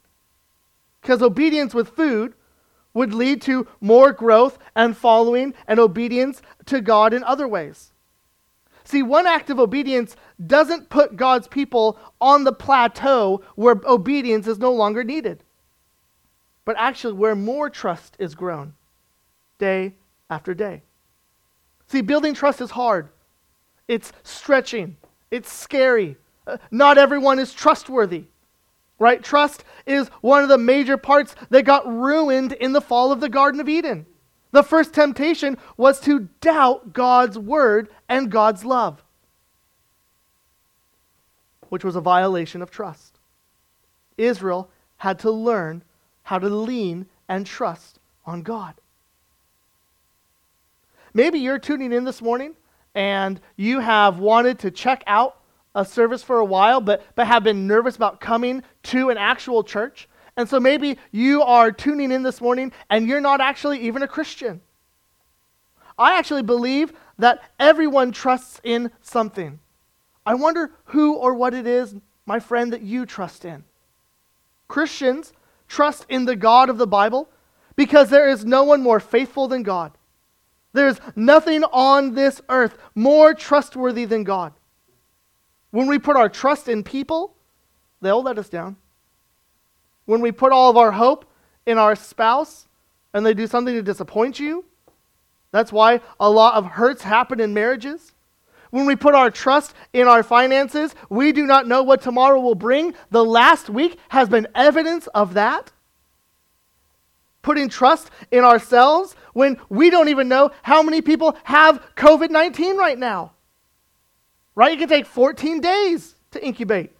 Because 1.01 1.21
obedience 1.21 1.73
with 1.73 1.89
food 1.89 2.33
would 2.93 3.13
lead 3.13 3.41
to 3.41 3.67
more 3.81 4.11
growth 4.11 4.57
and 4.75 4.95
following 4.95 5.53
and 5.67 5.79
obedience 5.79 6.41
to 6.65 6.81
God 6.81 7.13
in 7.13 7.23
other 7.23 7.47
ways. 7.47 7.88
See, 8.89 9.03
one 9.03 9.27
act 9.27 9.51
of 9.51 9.59
obedience 9.59 10.15
doesn't 10.43 10.89
put 10.89 11.15
God's 11.15 11.47
people 11.47 11.99
on 12.19 12.43
the 12.43 12.51
plateau 12.51 13.43
where 13.53 13.79
obedience 13.85 14.47
is 14.47 14.57
no 14.57 14.73
longer 14.73 15.03
needed, 15.03 15.43
but 16.65 16.75
actually 16.75 17.13
where 17.13 17.35
more 17.35 17.69
trust 17.69 18.15
is 18.17 18.33
grown 18.33 18.73
day 19.59 19.93
after 20.27 20.55
day. 20.55 20.81
See, 21.85 22.01
building 22.01 22.33
trust 22.33 22.61
is 22.61 22.71
hard, 22.71 23.09
it's 23.87 24.11
stretching, 24.23 24.97
it's 25.29 25.53
scary. 25.53 26.17
Uh, 26.47 26.57
not 26.71 26.97
everyone 26.97 27.37
is 27.37 27.53
trustworthy. 27.53 28.23
Right? 28.97 29.23
Trust 29.23 29.65
is 29.85 30.09
one 30.21 30.41
of 30.41 30.49
the 30.49 30.57
major 30.57 30.97
parts 30.97 31.35
that 31.51 31.61
got 31.61 31.85
ruined 31.85 32.53
in 32.53 32.73
the 32.73 32.81
fall 32.81 33.11
of 33.11 33.19
the 33.19 33.29
Garden 33.29 33.61
of 33.61 33.69
Eden. 33.69 34.07
The 34.51 34.63
first 34.63 34.93
temptation 34.93 35.57
was 35.77 35.99
to 36.01 36.29
doubt 36.41 36.93
God's 36.93 37.37
word 37.37 37.89
and 38.07 38.31
God's 38.31 38.65
love, 38.65 39.03
which 41.69 41.83
was 41.83 41.95
a 41.95 42.01
violation 42.01 42.61
of 42.61 42.71
trust. 42.71 43.19
Israel 44.17 44.69
had 44.97 45.19
to 45.19 45.31
learn 45.31 45.83
how 46.23 46.39
to 46.39 46.49
lean 46.49 47.05
and 47.27 47.45
trust 47.45 47.99
on 48.25 48.41
God. 48.41 48.75
Maybe 51.13 51.39
you're 51.39 51.59
tuning 51.59 51.93
in 51.93 52.03
this 52.03 52.21
morning 52.21 52.55
and 52.95 53.39
you 53.55 53.79
have 53.79 54.19
wanted 54.19 54.59
to 54.59 54.71
check 54.71 55.03
out 55.07 55.37
a 55.75 55.85
service 55.85 56.23
for 56.23 56.39
a 56.39 56.45
while, 56.45 56.81
but, 56.81 57.05
but 57.15 57.27
have 57.27 57.43
been 57.43 57.67
nervous 57.67 57.95
about 57.95 58.19
coming 58.19 58.63
to 58.83 59.09
an 59.09 59.17
actual 59.17 59.63
church. 59.63 60.08
And 60.39 60.47
so 60.47 60.57
maybe 60.57 60.97
you 61.11 61.43
are 61.43 61.69
tuning 61.69 62.13
in 62.13 62.23
this 62.23 62.39
morning 62.39 62.71
and 62.89 63.05
you're 63.05 63.19
not 63.19 63.41
actually 63.41 63.79
even 63.79 64.03
a 64.03 64.07
Christian. 64.07 64.61
I 65.97 66.17
actually 66.17 66.43
believe 66.43 66.93
that 67.17 67.41
everyone 67.59 68.13
trusts 68.13 68.61
in 68.63 68.89
something. 69.01 69.59
I 70.25 70.35
wonder 70.35 70.71
who 70.85 71.15
or 71.15 71.33
what 71.33 71.53
it 71.53 71.67
is, 71.67 71.93
my 72.25 72.39
friend, 72.39 72.71
that 72.71 72.83
you 72.83 73.05
trust 73.05 73.43
in. 73.43 73.65
Christians 74.69 75.33
trust 75.67 76.05
in 76.07 76.23
the 76.23 76.37
God 76.37 76.69
of 76.69 76.77
the 76.77 76.87
Bible 76.87 77.27
because 77.75 78.09
there 78.09 78.29
is 78.29 78.45
no 78.45 78.63
one 78.63 78.81
more 78.81 79.01
faithful 79.01 79.49
than 79.49 79.61
God. 79.61 79.91
There's 80.71 81.01
nothing 81.17 81.65
on 81.65 82.13
this 82.15 82.41
earth 82.47 82.77
more 82.95 83.33
trustworthy 83.33 84.05
than 84.05 84.23
God. 84.23 84.53
When 85.71 85.87
we 85.87 85.99
put 85.99 86.15
our 86.15 86.29
trust 86.29 86.69
in 86.69 86.85
people, 86.85 87.35
they'll 87.99 88.23
let 88.23 88.37
us 88.37 88.47
down. 88.47 88.77
When 90.09 90.21
we 90.21 90.31
put 90.31 90.51
all 90.51 90.71
of 90.71 90.77
our 90.77 90.91
hope 90.91 91.25
in 91.67 91.77
our 91.77 91.95
spouse 91.95 92.67
and 93.13 93.23
they 93.23 93.35
do 93.35 93.45
something 93.45 93.75
to 93.75 93.83
disappoint 93.83 94.39
you, 94.39 94.65
that's 95.51 95.71
why 95.71 96.01
a 96.19 96.27
lot 96.27 96.55
of 96.55 96.65
hurts 96.65 97.03
happen 97.03 97.39
in 97.39 97.53
marriages. 97.53 98.11
When 98.71 98.87
we 98.87 98.95
put 98.95 99.13
our 99.13 99.29
trust 99.29 99.75
in 99.93 100.07
our 100.07 100.23
finances, 100.23 100.95
we 101.11 101.31
do 101.31 101.45
not 101.45 101.67
know 101.67 101.83
what 101.83 102.01
tomorrow 102.01 102.39
will 102.39 102.55
bring. 102.55 102.95
The 103.11 103.23
last 103.23 103.69
week 103.69 103.99
has 104.07 104.27
been 104.27 104.47
evidence 104.55 105.05
of 105.13 105.35
that 105.35 105.71
putting 107.43 107.69
trust 107.69 108.09
in 108.31 108.43
ourselves 108.43 109.15
when 109.33 109.59
we 109.69 109.91
don't 109.91 110.09
even 110.09 110.27
know 110.27 110.49
how 110.63 110.81
many 110.81 111.03
people 111.03 111.37
have 111.43 111.85
COVID 111.95 112.31
19 112.31 112.77
right 112.77 112.97
now. 112.97 113.33
Right? 114.55 114.71
It 114.71 114.79
can 114.79 114.89
take 114.89 115.05
14 115.05 115.61
days 115.61 116.15
to 116.31 116.43
incubate. 116.43 116.93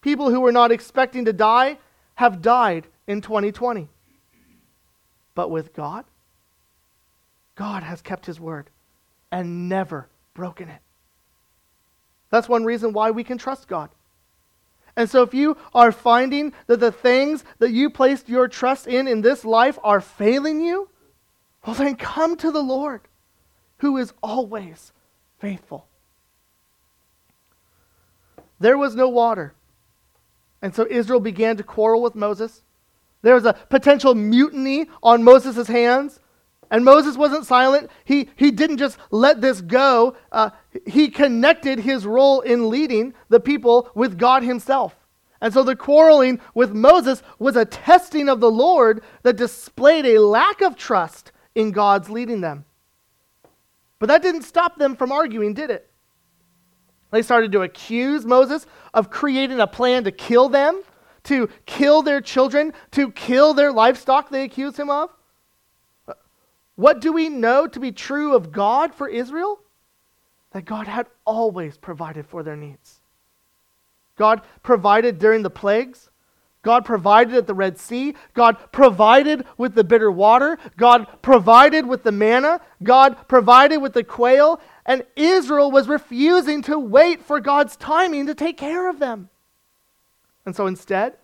People 0.00 0.30
who 0.30 0.40
were 0.40 0.52
not 0.52 0.70
expecting 0.70 1.24
to 1.24 1.32
die 1.32 1.78
have 2.14 2.42
died 2.42 2.86
in 3.06 3.20
2020. 3.20 3.88
But 5.34 5.50
with 5.50 5.72
God, 5.72 6.04
God 7.54 7.82
has 7.82 8.02
kept 8.02 8.26
his 8.26 8.40
word 8.40 8.70
and 9.30 9.68
never 9.68 10.08
broken 10.34 10.68
it. 10.68 10.80
That's 12.30 12.48
one 12.48 12.64
reason 12.64 12.92
why 12.92 13.10
we 13.10 13.24
can 13.24 13.38
trust 13.38 13.68
God. 13.68 13.90
And 14.96 15.08
so, 15.08 15.22
if 15.22 15.32
you 15.32 15.56
are 15.74 15.92
finding 15.92 16.52
that 16.66 16.80
the 16.80 16.90
things 16.90 17.44
that 17.60 17.70
you 17.70 17.88
placed 17.88 18.28
your 18.28 18.48
trust 18.48 18.88
in 18.88 19.06
in 19.06 19.20
this 19.20 19.44
life 19.44 19.78
are 19.84 20.00
failing 20.00 20.60
you, 20.60 20.88
well, 21.64 21.76
then 21.76 21.94
come 21.94 22.36
to 22.38 22.50
the 22.50 22.62
Lord, 22.62 23.02
who 23.78 23.96
is 23.96 24.12
always 24.22 24.92
faithful. 25.38 25.86
There 28.58 28.76
was 28.76 28.96
no 28.96 29.08
water. 29.08 29.54
And 30.62 30.74
so 30.74 30.86
Israel 30.88 31.20
began 31.20 31.56
to 31.56 31.62
quarrel 31.62 32.02
with 32.02 32.14
Moses. 32.14 32.62
There 33.22 33.34
was 33.34 33.44
a 33.44 33.54
potential 33.68 34.14
mutiny 34.14 34.86
on 35.02 35.22
Moses' 35.24 35.68
hands. 35.68 36.20
And 36.70 36.84
Moses 36.84 37.16
wasn't 37.16 37.46
silent. 37.46 37.90
He, 38.04 38.28
he 38.36 38.50
didn't 38.50 38.76
just 38.76 38.98
let 39.10 39.40
this 39.40 39.60
go. 39.60 40.16
Uh, 40.30 40.50
he 40.86 41.08
connected 41.08 41.78
his 41.78 42.04
role 42.04 42.40
in 42.40 42.68
leading 42.68 43.14
the 43.28 43.40
people 43.40 43.90
with 43.94 44.18
God 44.18 44.42
himself. 44.42 44.94
And 45.40 45.54
so 45.54 45.62
the 45.62 45.76
quarreling 45.76 46.40
with 46.54 46.72
Moses 46.72 47.22
was 47.38 47.56
a 47.56 47.64
testing 47.64 48.28
of 48.28 48.40
the 48.40 48.50
Lord 48.50 49.02
that 49.22 49.36
displayed 49.36 50.04
a 50.04 50.20
lack 50.20 50.60
of 50.60 50.76
trust 50.76 51.32
in 51.54 51.70
God's 51.70 52.10
leading 52.10 52.40
them. 52.40 52.64
But 53.98 54.08
that 54.08 54.22
didn't 54.22 54.42
stop 54.42 54.78
them 54.78 54.94
from 54.94 55.12
arguing, 55.12 55.54
did 55.54 55.70
it? 55.70 55.87
They 57.10 57.22
started 57.22 57.52
to 57.52 57.62
accuse 57.62 58.24
Moses 58.24 58.66
of 58.92 59.10
creating 59.10 59.60
a 59.60 59.66
plan 59.66 60.04
to 60.04 60.12
kill 60.12 60.48
them, 60.48 60.82
to 61.24 61.48
kill 61.66 62.02
their 62.02 62.20
children, 62.20 62.72
to 62.92 63.10
kill 63.12 63.54
their 63.54 63.72
livestock, 63.72 64.30
they 64.30 64.44
accused 64.44 64.76
him 64.78 64.90
of. 64.90 65.10
What 66.76 67.00
do 67.00 67.12
we 67.12 67.28
know 67.28 67.66
to 67.66 67.80
be 67.80 67.90
true 67.90 68.34
of 68.34 68.52
God 68.52 68.94
for 68.94 69.08
Israel? 69.08 69.58
That 70.52 70.64
God 70.64 70.86
had 70.86 71.06
always 71.24 71.76
provided 71.76 72.26
for 72.26 72.42
their 72.42 72.56
needs. 72.56 73.00
God 74.16 74.42
provided 74.62 75.18
during 75.18 75.42
the 75.42 75.50
plagues. 75.50 76.10
God 76.62 76.84
provided 76.84 77.34
at 77.34 77.46
the 77.46 77.54
Red 77.54 77.78
Sea. 77.78 78.14
God 78.34 78.56
provided 78.72 79.44
with 79.56 79.74
the 79.74 79.84
bitter 79.84 80.10
water. 80.10 80.58
God 80.76 81.06
provided 81.22 81.86
with 81.86 82.02
the 82.02 82.12
manna. 82.12 82.60
God 82.82 83.28
provided 83.28 83.78
with 83.78 83.92
the 83.92 84.04
quail. 84.04 84.60
And 84.84 85.04
Israel 85.16 85.70
was 85.70 85.88
refusing 85.88 86.62
to 86.62 86.78
wait 86.78 87.22
for 87.22 87.40
God's 87.40 87.76
timing 87.76 88.26
to 88.26 88.34
take 88.34 88.56
care 88.56 88.88
of 88.88 88.98
them. 88.98 89.28
And 90.44 90.56
so 90.56 90.66
instead, 90.66 91.14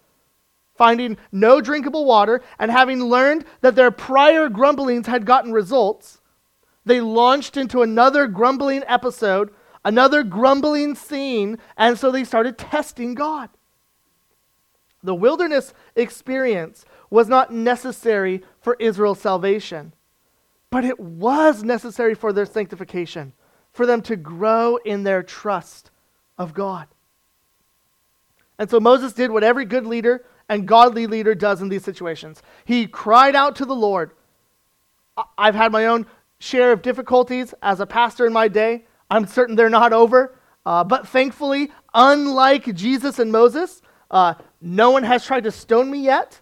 finding 0.76 1.17
no 1.33 1.61
drinkable 1.61 2.05
water, 2.05 2.43
and 2.59 2.71
having 2.71 3.03
learned 3.05 3.45
that 3.61 3.75
their 3.75 3.91
prior 3.91 4.49
grumblings 4.49 5.07
had 5.07 5.25
gotten 5.25 5.53
results, 5.53 6.21
they 6.85 7.00
launched 7.00 7.57
into 7.57 7.83
another 7.83 8.26
grumbling 8.26 8.83
episode 8.87 9.50
another 9.85 10.23
grumbling 10.23 10.95
scene, 10.95 11.59
and 11.76 11.99
so 11.99 12.11
they 12.11 12.25
started 12.25 12.57
testing 12.57 13.14
God. 13.14 13.50
The 15.04 15.14
wilderness 15.14 15.75
experience 15.94 16.84
was 17.11 17.28
not 17.28 17.52
necessary 17.52 18.42
for 18.61 18.75
Israel's 18.80 19.20
salvation, 19.20 19.92
but 20.70 20.84
it 20.84 20.99
was 20.99 21.62
necessary 21.62 22.14
for 22.14 22.32
their 22.32 22.46
sanctification, 22.46 23.34
for 23.73 23.84
them 23.84 24.00
to 24.02 24.16
grow 24.16 24.76
in 24.76 25.04
their 25.04 25.23
trust 25.23 25.90
of 26.38 26.54
God. 26.54 26.88
And 28.58 28.70
so 28.70 28.80
Moses 28.80 29.12
did 29.12 29.30
what 29.30 29.44
every 29.44 29.66
good 29.66 29.87
leader 29.87 30.25
and 30.49 30.66
godly 30.66 31.06
leader 31.06 31.34
does 31.34 31.61
in 31.61 31.68
these 31.68 31.84
situations. 31.84 32.42
He 32.64 32.87
cried 32.87 33.37
out 33.37 33.56
to 33.56 33.66
the 33.66 33.75
Lord. 33.75 34.12
I've 35.37 35.54
had 35.54 35.70
my 35.70 35.87
own 35.87 36.06
share 36.38 36.73
of 36.73 36.82
difficulties 36.82 37.54
as 37.62 37.80
a 37.80 37.87
pastor 37.87 38.26
in 38.26 38.32
my 38.32 38.49
day. 38.49 38.87
I'm 39.11 39.26
certain 39.26 39.54
they're 39.54 39.68
not 39.68 39.92
over. 39.92 40.37
Uh, 40.66 40.82
but 40.82 41.06
thankfully, 41.06 41.70
unlike 41.92 42.75
Jesus 42.75 43.18
and 43.18 43.30
Moses, 43.30 43.82
uh, 44.14 44.35
no 44.61 44.92
one 44.92 45.02
has 45.02 45.26
tried 45.26 45.44
to 45.44 45.50
stone 45.50 45.90
me 45.90 45.99
yet. 45.99 46.40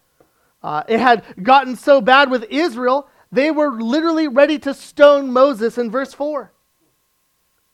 Uh, 0.61 0.83
it 0.87 0.99
had 0.99 1.25
gotten 1.41 1.75
so 1.75 1.99
bad 1.99 2.29
with 2.29 2.45
Israel, 2.49 3.09
they 3.31 3.49
were 3.49 3.71
literally 3.71 4.27
ready 4.27 4.59
to 4.59 4.73
stone 4.73 5.33
Moses 5.33 5.77
in 5.77 5.89
verse 5.89 6.13
4. 6.13 6.53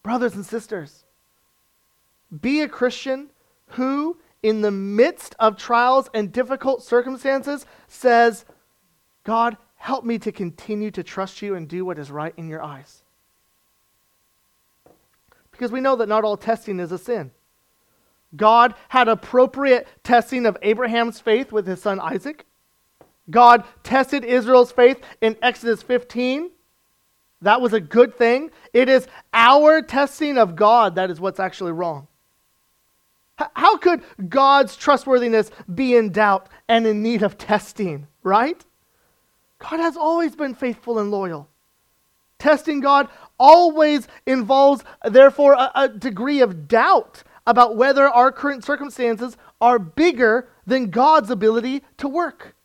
Brothers 0.02 0.34
and 0.34 0.46
sisters, 0.46 1.04
be 2.42 2.62
a 2.62 2.70
Christian 2.70 3.30
who, 3.72 4.18
in 4.42 4.62
the 4.62 4.72
midst 4.72 5.36
of 5.38 5.58
trials 5.58 6.10
and 6.14 6.32
difficult 6.32 6.82
circumstances, 6.82 7.66
says, 7.90 8.46
God, 9.26 9.58
help 9.76 10.06
me 10.06 10.18
to 10.20 10.32
continue 10.32 10.92
to 10.92 11.04
trust 11.04 11.42
you 11.42 11.56
and 11.56 11.68
do 11.68 11.84
what 11.84 12.00
is 12.00 12.10
right 12.10 12.34
in 12.38 12.48
your 12.48 12.64
eyes. 12.64 13.04
Because 15.52 15.74
we 15.74 15.82
know 15.82 15.98
that 15.98 16.08
not 16.08 16.24
all 16.24 16.38
testing 16.38 16.80
is 16.80 16.94
a 16.94 16.98
sin. 16.98 17.32
God 18.36 18.76
had 18.90 19.08
appropriate 19.08 19.88
testing 20.04 20.46
of 20.46 20.58
Abraham's 20.62 21.20
faith 21.20 21.52
with 21.52 21.66
his 21.66 21.82
son 21.82 22.00
Isaac. 22.00 22.46
God 23.30 23.64
tested 23.84 24.24
Israel's 24.24 24.72
faith 24.72 25.00
in 25.22 25.36
Exodus 25.42 25.82
15. 25.84 26.52
That 27.42 27.62
was 27.62 27.74
a 27.74 27.80
good 27.80 28.16
thing. 28.18 28.52
It 28.74 28.90
is 28.90 29.08
our 29.34 29.82
testing 29.82 30.38
of 30.38 30.56
God 30.56 30.96
that 30.96 31.10
is 31.10 31.20
what's 31.20 31.40
actually 31.40 31.72
wrong. 31.72 32.08
How 33.54 33.78
could 33.78 34.02
God's 34.28 34.76
trustworthiness 34.76 35.50
be 35.74 35.96
in 35.96 36.12
doubt 36.12 36.50
and 36.68 36.86
in 36.86 37.02
need 37.02 37.24
of 37.24 37.38
testing, 37.38 38.08
right? 38.22 38.64
God 39.60 39.80
has 39.80 39.96
always 39.96 40.36
been 40.36 40.54
faithful 40.54 41.00
and 41.00 41.10
loyal. 41.10 41.48
Testing 42.38 42.82
God 42.82 43.08
always 43.38 44.08
involves, 44.26 44.84
therefore, 45.06 45.54
a, 45.54 45.72
a 45.76 45.90
degree 45.90 46.42
of 46.42 46.68
doubt 46.68 47.24
about 47.50 47.76
whether 47.76 48.08
our 48.08 48.32
current 48.32 48.64
circumstances 48.64 49.36
are 49.60 49.80
bigger 49.80 50.48
than 50.68 50.92
God's 50.92 51.32
ability 51.32 51.82
to 51.98 52.08
work. 52.08 52.56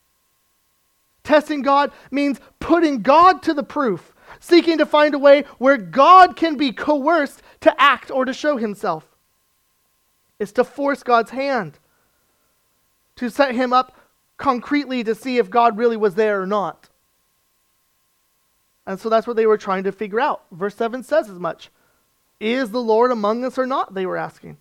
Testing 1.23 1.63
God 1.63 1.91
means 2.11 2.39
putting 2.61 3.01
God 3.01 3.43
to 3.45 3.55
the 3.55 3.63
proof, 3.63 4.15
seeking 4.41 4.77
to 4.77 4.85
find 4.85 5.15
a 5.15 5.19
way 5.19 5.45
where 5.57 5.79
God 5.79 6.37
can 6.37 6.59
be 6.59 6.71
coerced 6.71 7.41
to 7.61 7.75
act 7.81 8.11
or 8.11 8.27
to 8.27 8.35
show 8.35 8.59
himself. 8.59 9.07
It's 10.39 10.53
to 10.53 10.65
force 10.65 11.03
God's 11.03 11.31
hand, 11.31 11.79
to 13.17 13.31
set 13.31 13.55
him 13.55 13.73
up 13.73 13.97
concretely 14.37 15.03
to 15.03 15.15
see 15.15 15.39
if 15.39 15.49
God 15.49 15.79
really 15.79 15.97
was 15.97 16.15
there 16.15 16.43
or 16.43 16.47
not. 16.47 16.91
And 18.87 19.01
so 19.01 19.09
that's 19.09 19.27
what 19.27 19.37
they 19.37 19.47
were 19.47 19.57
trying 19.57 19.85
to 19.85 19.93
figure 19.93 20.21
out. 20.21 20.43
Verse 20.53 20.75
7 20.75 21.03
says 21.03 21.31
as 21.31 21.39
much. 21.39 21.71
Is 22.39 22.71
the 22.71 22.83
Lord 22.83 23.11
among 23.11 23.47
us 23.47 23.57
or 23.57 23.67
not? 23.67 23.95
They 23.95 24.05
were 24.05 24.19
asking. 24.19 24.59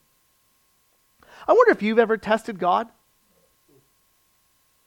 I 1.47 1.53
wonder 1.53 1.71
if 1.71 1.81
you've 1.81 1.99
ever 1.99 2.17
tested 2.17 2.59
God. 2.59 2.87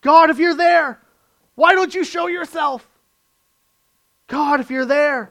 God, 0.00 0.30
if 0.30 0.38
you're 0.38 0.54
there, 0.54 1.00
why 1.54 1.74
don't 1.74 1.94
you 1.94 2.04
show 2.04 2.26
yourself? 2.26 2.86
God, 4.28 4.60
if 4.60 4.70
you're 4.70 4.84
there, 4.84 5.30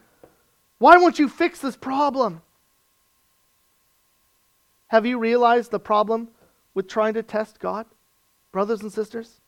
why 0.77 0.97
won't 0.97 1.19
you 1.19 1.29
fix 1.29 1.59
this 1.59 1.75
problem? 1.75 2.41
Have 4.87 5.05
you 5.05 5.17
realized 5.17 5.71
the 5.71 5.79
problem 5.79 6.29
with 6.73 6.87
trying 6.87 7.15
to 7.15 7.23
test 7.23 7.59
God, 7.59 7.85
brothers 8.51 8.81
and 8.81 8.91
sisters? 8.91 9.41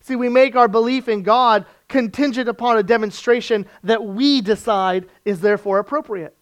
See, 0.00 0.16
we 0.16 0.28
make 0.28 0.54
our 0.54 0.68
belief 0.68 1.08
in 1.08 1.22
God 1.22 1.64
contingent 1.88 2.48
upon 2.48 2.76
a 2.76 2.82
demonstration 2.82 3.66
that 3.84 4.04
we 4.04 4.42
decide 4.42 5.06
is 5.24 5.40
therefore 5.40 5.78
appropriate. 5.78 6.36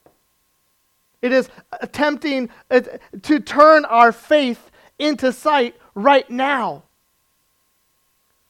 It 1.22 1.32
is 1.32 1.48
attempting 1.80 2.50
uh, 2.70 2.80
to 3.22 3.40
turn 3.40 3.84
our 3.84 4.10
faith 4.12 4.70
into 4.98 5.32
sight 5.32 5.76
right 5.94 6.28
now. 6.28 6.82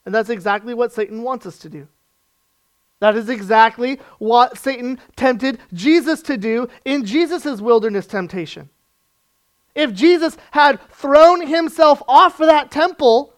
And 0.05 0.15
that's 0.15 0.31
exactly 0.31 0.75
what 0.75 0.93
Satan 0.93 1.23
wants 1.23 1.47
us 1.47 1.59
to 1.59 1.69
do. 1.69 1.87
That 3.01 3.17
is 3.17 3.29
exactly 3.29 4.01
what 4.19 4.57
Satan 4.57 4.99
tempted 5.17 5.59
Jesus 5.73 6.23
to 6.23 6.37
do 6.37 6.69
in 6.85 7.05
Jesus' 7.05 7.61
wilderness 7.61 8.07
temptation. 8.07 8.71
If 9.75 9.93
Jesus 9.93 10.37
had 10.53 10.81
thrown 10.91 11.47
himself 11.47 12.03
off 12.07 12.41
of 12.41 12.47
that 12.47 12.71
temple, 12.71 13.35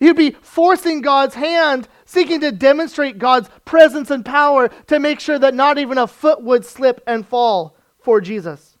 he'd 0.00 0.16
be 0.16 0.36
forcing 0.42 1.00
God's 1.00 1.34
hand, 1.34 1.88
seeking 2.04 2.40
to 2.40 2.52
demonstrate 2.52 3.18
God's 3.18 3.48
presence 3.64 4.10
and 4.10 4.24
power 4.24 4.68
to 4.68 4.98
make 4.98 5.20
sure 5.20 5.38
that 5.38 5.54
not 5.54 5.78
even 5.78 5.98
a 5.98 6.06
foot 6.06 6.42
would 6.42 6.64
slip 6.64 7.02
and 7.06 7.26
fall 7.26 7.76
for 8.02 8.20
Jesus. 8.20 8.76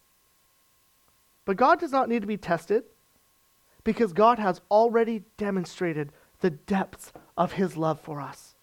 But 1.44 1.56
God 1.56 1.80
does 1.80 1.92
not 1.92 2.08
need 2.08 2.20
to 2.20 2.28
be 2.28 2.36
tested 2.36 2.84
because 3.84 4.12
God 4.12 4.38
has 4.38 4.60
already 4.70 5.24
demonstrated 5.36 6.12
the 6.40 6.50
depths 6.50 7.12
of 7.36 7.52
his 7.52 7.76
love 7.76 8.00
for 8.00 8.20
us. 8.20 8.54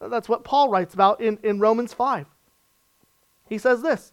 That's 0.00 0.28
what 0.28 0.44
Paul 0.44 0.68
writes 0.68 0.94
about 0.94 1.20
in, 1.20 1.38
in 1.42 1.58
Romans 1.58 1.92
5. 1.92 2.26
He 3.48 3.58
says 3.58 3.82
this 3.82 4.12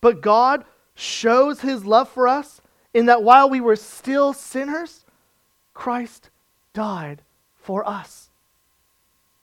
But 0.00 0.20
God 0.20 0.64
shows 0.94 1.60
his 1.60 1.84
love 1.84 2.08
for 2.08 2.28
us 2.28 2.60
in 2.94 3.06
that 3.06 3.22
while 3.22 3.50
we 3.50 3.60
were 3.60 3.76
still 3.76 4.32
sinners, 4.32 5.04
Christ 5.74 6.30
died 6.72 7.22
for 7.56 7.86
us. 7.86 8.30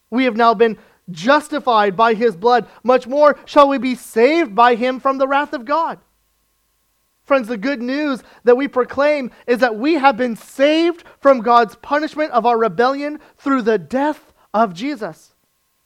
We 0.09 0.23
have 0.25 0.35
now 0.37 0.53
been 0.53 0.77
justified 1.11 1.95
by 1.95 2.13
his 2.13 2.35
blood. 2.35 2.67
Much 2.83 3.07
more 3.07 3.37
shall 3.45 3.67
we 3.67 3.77
be 3.77 3.95
saved 3.95 4.55
by 4.55 4.75
him 4.75 4.99
from 4.99 5.17
the 5.17 5.27
wrath 5.27 5.53
of 5.53 5.65
God. 5.65 5.99
Friends, 7.23 7.47
the 7.47 7.57
good 7.57 7.81
news 7.81 8.21
that 8.43 8.57
we 8.57 8.67
proclaim 8.67 9.31
is 9.47 9.59
that 9.59 9.77
we 9.77 9.93
have 9.93 10.17
been 10.17 10.35
saved 10.35 11.03
from 11.21 11.39
God's 11.39 11.75
punishment 11.75 12.31
of 12.31 12.45
our 12.45 12.57
rebellion 12.57 13.19
through 13.37 13.61
the 13.61 13.77
death 13.77 14.33
of 14.53 14.73
Jesus, 14.73 15.33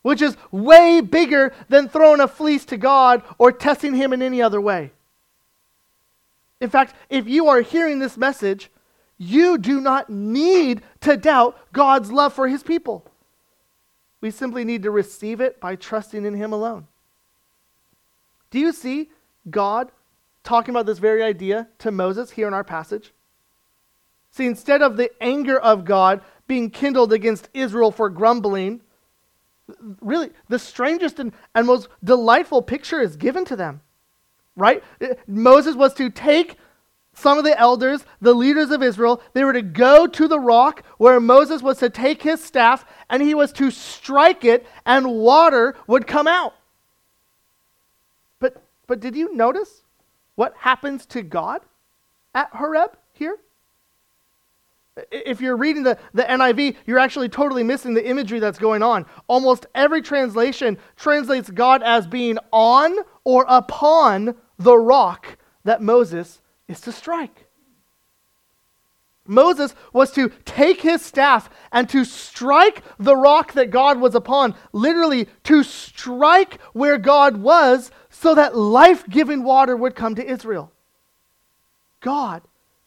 which 0.01 0.21
is 0.21 0.36
way 0.51 0.99
bigger 0.99 1.53
than 1.69 1.88
throwing 1.88 2.21
a 2.21 2.27
fleece 2.27 2.65
to 2.65 2.77
God 2.77 3.21
or 3.38 3.51
testing 3.51 3.93
him 3.93 4.13
in 4.13 4.23
any 4.23 4.41
other 4.41 4.60
way. 4.60 4.91
In 6.60 6.71
fact, 6.71 6.95
if 7.10 7.27
you 7.27 7.47
are 7.47 7.62
hearing 7.62 7.99
this 7.99 8.17
message, 8.17 8.71
you 9.19 9.60
do 9.60 9.80
not 9.80 10.10
need 10.10 10.82
to 11.01 11.17
doubt 11.17 11.58
God's 11.71 12.12
love 12.12 12.34
for 12.34 12.47
his 12.47 12.63
people. 12.63 13.07
We 14.21 14.32
simply 14.32 14.63
need 14.63 14.84
to 14.84 14.91
receive 14.91 15.41
it 15.41 15.60
by 15.60 15.75
trusting 15.75 16.25
in 16.25 16.34
him 16.34 16.53
alone. 16.53 16.88
Do 18.49 18.60
you 18.60 18.71
see 18.71 19.10
God 19.49 19.91
talking 20.43 20.73
about 20.73 20.86
this 20.86 20.99
very 20.99 21.21
idea 21.21 21.67
to 21.80 21.91
Moses 21.91 22.32
here 22.32 22.47
in 22.47 22.53
our 22.53 22.63
passage? 22.63 23.13
See, 24.32 24.45
instead 24.45 24.82
of 24.82 24.97
the 24.97 25.12
anger 25.21 25.60
of 25.60 25.86
God 25.86 26.21
being 26.47 26.69
kindled 26.69 27.13
against 27.13 27.49
Israel 27.53 27.91
for 27.91 28.10
grumbling, 28.10 28.82
really 30.01 30.32
the 30.47 30.60
strangest 30.60 31.19
and, 31.19 31.34
and 31.53 31.67
most 31.67 31.89
delightful 32.03 32.62
picture 32.62 33.01
is 33.01 33.15
given 33.17 33.45
to 33.45 33.56
them 33.56 33.82
right? 34.58 34.84
Moses 35.27 35.75
was 35.75 35.93
to 35.93 36.10
take 36.10 36.58
some 37.17 37.39
of 37.39 37.43
the 37.43 37.60
elders, 37.60 38.06
the 38.21 38.34
leaders 38.34 38.69
of 38.69 38.84
Israel, 38.84 39.23
they 39.34 39.43
were 39.43 39.53
to 39.53 39.63
go 39.63 40.06
to 40.06 40.27
the 40.27 40.39
rock 40.39 40.84
where 40.99 41.19
Moses 41.19 41.63
was 41.63 41.80
to 41.80 41.89
take 41.89 42.21
his 42.21 42.43
staff 42.43 42.86
and 43.10 43.23
he 43.23 43.34
was 43.34 43.51
to 43.53 43.71
strike 43.71 44.45
it 44.45 44.67
and 44.86 45.15
water 45.15 45.75
would 45.88 46.06
come 46.06 46.27
out. 46.27 46.53
But, 48.39 48.62
but 48.86 48.99
did 48.99 49.15
you 49.15 49.34
notice 49.34 49.82
what 50.36 50.53
happens 50.60 51.08
to 51.08 51.23
God 51.23 51.62
at 52.36 52.51
Horeb 52.51 52.95
here? 53.13 53.39
If 55.12 55.41
you're 55.41 55.58
reading 55.58 55.82
the, 55.82 55.97
the 56.13 56.23
NIV, 56.23 56.75
you're 56.86 56.99
actually 56.99 57.30
totally 57.30 57.63
missing 57.63 57.95
the 57.95 58.08
imagery 58.08 58.39
that's 58.39 58.60
going 58.60 58.84
on. 58.84 59.08
Almost 59.27 59.65
every 59.73 60.03
translation 60.03 60.77
translates 60.95 61.49
God 61.49 61.82
as 61.82 62.06
being 62.06 62.38
on 62.51 62.95
or 63.23 63.43
upon 63.47 64.36
the 64.60 64.77
rock 64.77 65.38
that 65.63 65.82
Moses 65.82 66.41
is 66.67 66.82
to 66.82 66.91
strike. 66.91 67.45
Moses 69.27 69.75
was 69.91 70.12
to 70.12 70.30
take 70.45 70.82
his 70.82 71.01
staff 71.01 71.49
and 71.71 71.89
to 71.89 72.06
strike 72.06 72.82
the 72.97 73.15
rock 73.15 73.53
that 73.53 73.71
God 73.71 73.99
was 73.99 74.15
upon, 74.15 74.56
literally 74.71 75.27
to 75.43 75.63
strike 75.63 76.62
where 76.73 76.97
God 76.97 77.38
was 77.38 77.91
so 78.10 78.36
that 78.36 78.56
life 78.56 79.08
giving 79.08 79.43
water 79.43 79.75
would 79.75 79.95
come 79.95 80.15
to 80.15 80.25
Israel. 80.25 80.71
God 81.99 82.41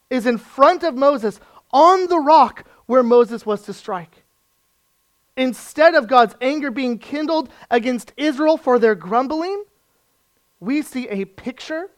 is 0.09 0.25
in 0.25 0.37
front 0.37 0.83
of 0.83 0.95
Moses 0.95 1.39
on 1.71 2.07
the 2.07 2.19
rock 2.19 2.65
where 2.85 3.03
Moses 3.03 3.45
was 3.45 3.61
to 3.63 3.73
strike. 3.73 4.23
Instead 5.37 5.95
of 5.95 6.07
God's 6.07 6.35
anger 6.41 6.71
being 6.71 6.97
kindled 6.97 7.49
against 7.69 8.11
Israel 8.17 8.57
for 8.57 8.79
their 8.79 8.95
grumbling, 8.95 9.63
we 10.59 10.81
see 10.81 11.07
a 11.07 11.25
picture 11.25 11.89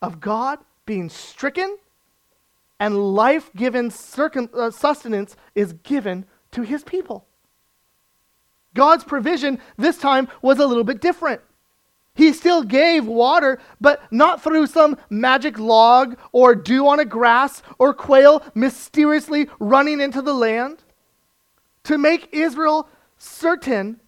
of 0.00 0.20
God 0.20 0.58
being 0.90 1.08
stricken 1.08 1.78
and 2.80 3.14
life 3.14 3.48
given 3.54 3.92
uh, 4.18 4.70
sustenance 4.72 5.36
is 5.54 5.72
given 5.84 6.24
to 6.50 6.62
his 6.62 6.82
people. 6.82 7.24
God's 8.74 9.04
provision 9.04 9.60
this 9.76 9.98
time 9.98 10.26
was 10.42 10.58
a 10.58 10.66
little 10.66 10.82
bit 10.82 11.00
different. 11.00 11.42
He 12.16 12.32
still 12.32 12.64
gave 12.64 13.06
water, 13.06 13.60
but 13.80 14.02
not 14.10 14.42
through 14.42 14.66
some 14.66 14.96
magic 15.08 15.60
log 15.60 16.18
or 16.32 16.56
dew 16.56 16.88
on 16.88 16.98
a 16.98 17.04
grass 17.04 17.62
or 17.78 17.94
quail 17.94 18.42
mysteriously 18.56 19.48
running 19.60 20.00
into 20.00 20.20
the 20.20 20.34
land. 20.34 20.82
To 21.84 21.98
make 21.98 22.30
Israel 22.32 22.88
certain 23.16 24.00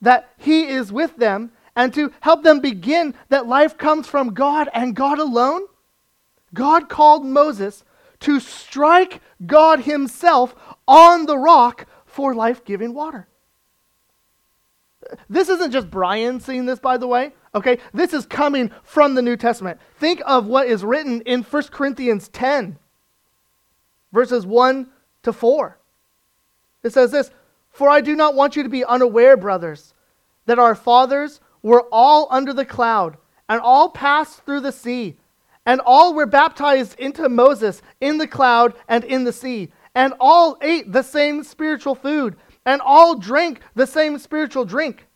that 0.00 0.32
He 0.38 0.68
is 0.68 0.90
with 0.90 1.18
them 1.18 1.52
and 1.76 1.92
to 1.94 2.10
help 2.20 2.42
them 2.42 2.60
begin 2.60 3.14
that 3.28 3.46
life 3.46 3.76
comes 3.76 4.08
from 4.08 4.34
God 4.34 4.68
and 4.72 4.96
God 4.96 5.18
alone, 5.18 5.62
God 6.54 6.88
called 6.88 7.24
Moses 7.24 7.84
to 8.20 8.40
strike 8.40 9.20
God 9.44 9.80
Himself 9.80 10.54
on 10.88 11.26
the 11.26 11.36
rock 11.36 11.86
for 12.06 12.34
life 12.34 12.64
giving 12.64 12.94
water. 12.94 13.28
This 15.28 15.48
isn't 15.48 15.70
just 15.70 15.90
Brian 15.90 16.40
seeing 16.40 16.66
this, 16.66 16.80
by 16.80 16.96
the 16.96 17.06
way. 17.06 17.32
Okay, 17.54 17.78
this 17.92 18.12
is 18.12 18.26
coming 18.26 18.70
from 18.82 19.14
the 19.14 19.22
New 19.22 19.36
Testament. 19.36 19.78
Think 19.98 20.20
of 20.26 20.46
what 20.46 20.66
is 20.66 20.84
written 20.84 21.20
in 21.22 21.42
1 21.42 21.62
Corinthians 21.64 22.28
10, 22.28 22.78
verses 24.12 24.44
1 24.44 24.88
to 25.22 25.32
4. 25.32 25.78
It 26.82 26.92
says 26.92 27.12
this 27.12 27.30
For 27.70 27.88
I 27.88 28.00
do 28.00 28.16
not 28.16 28.34
want 28.34 28.56
you 28.56 28.62
to 28.62 28.68
be 28.68 28.84
unaware, 28.84 29.36
brothers, 29.36 29.94
that 30.46 30.58
our 30.58 30.74
fathers 30.74 31.40
were 31.66 31.86
all 31.90 32.28
under 32.30 32.52
the 32.52 32.64
cloud, 32.64 33.16
and 33.48 33.60
all 33.60 33.90
passed 33.90 34.44
through 34.44 34.60
the 34.60 34.72
sea, 34.72 35.16
and 35.64 35.80
all 35.84 36.14
were 36.14 36.26
baptized 36.26 36.98
into 36.98 37.28
Moses 37.28 37.82
in 38.00 38.18
the 38.18 38.28
cloud 38.28 38.74
and 38.88 39.02
in 39.02 39.24
the 39.24 39.32
sea, 39.32 39.72
and 39.94 40.14
all 40.20 40.56
ate 40.62 40.92
the 40.92 41.02
same 41.02 41.42
spiritual 41.42 41.96
food 41.96 42.36
and 42.66 42.80
all 42.84 43.16
drank 43.16 43.60
the 43.74 43.86
same 43.86 44.18
spiritual 44.18 44.64
drink. 44.64 45.06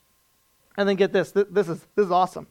And 0.77 0.89
then 0.89 0.97
get 0.97 1.13
this, 1.13 1.33
this 1.33 1.69
is, 1.69 1.87
this 1.95 2.07
is 2.07 2.13
awesome. 2.13 2.47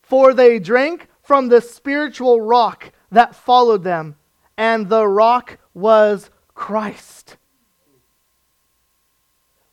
For 0.00 0.32
they 0.32 0.58
drank 0.58 1.08
from 1.22 1.48
the 1.48 1.60
spiritual 1.60 2.40
rock 2.40 2.92
that 3.10 3.34
followed 3.34 3.82
them, 3.82 4.16
and 4.56 4.88
the 4.88 5.06
rock 5.06 5.58
was 5.74 6.30
Christ. 6.54 7.36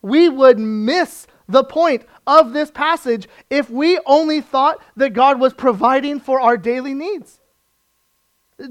We 0.02 0.28
would 0.28 0.60
miss 0.60 1.28
the 1.52 1.64
point 1.64 2.04
of 2.26 2.54
this 2.54 2.72
passage 2.72 3.28
if 3.50 3.70
we 3.70 4.00
only 4.06 4.42
thought 4.42 4.82
that 4.96 5.14
God 5.14 5.40
was 5.40 5.54
providing 5.54 6.20
for 6.20 6.40
our 6.40 6.58
daily 6.58 6.94
needs. 6.94 7.40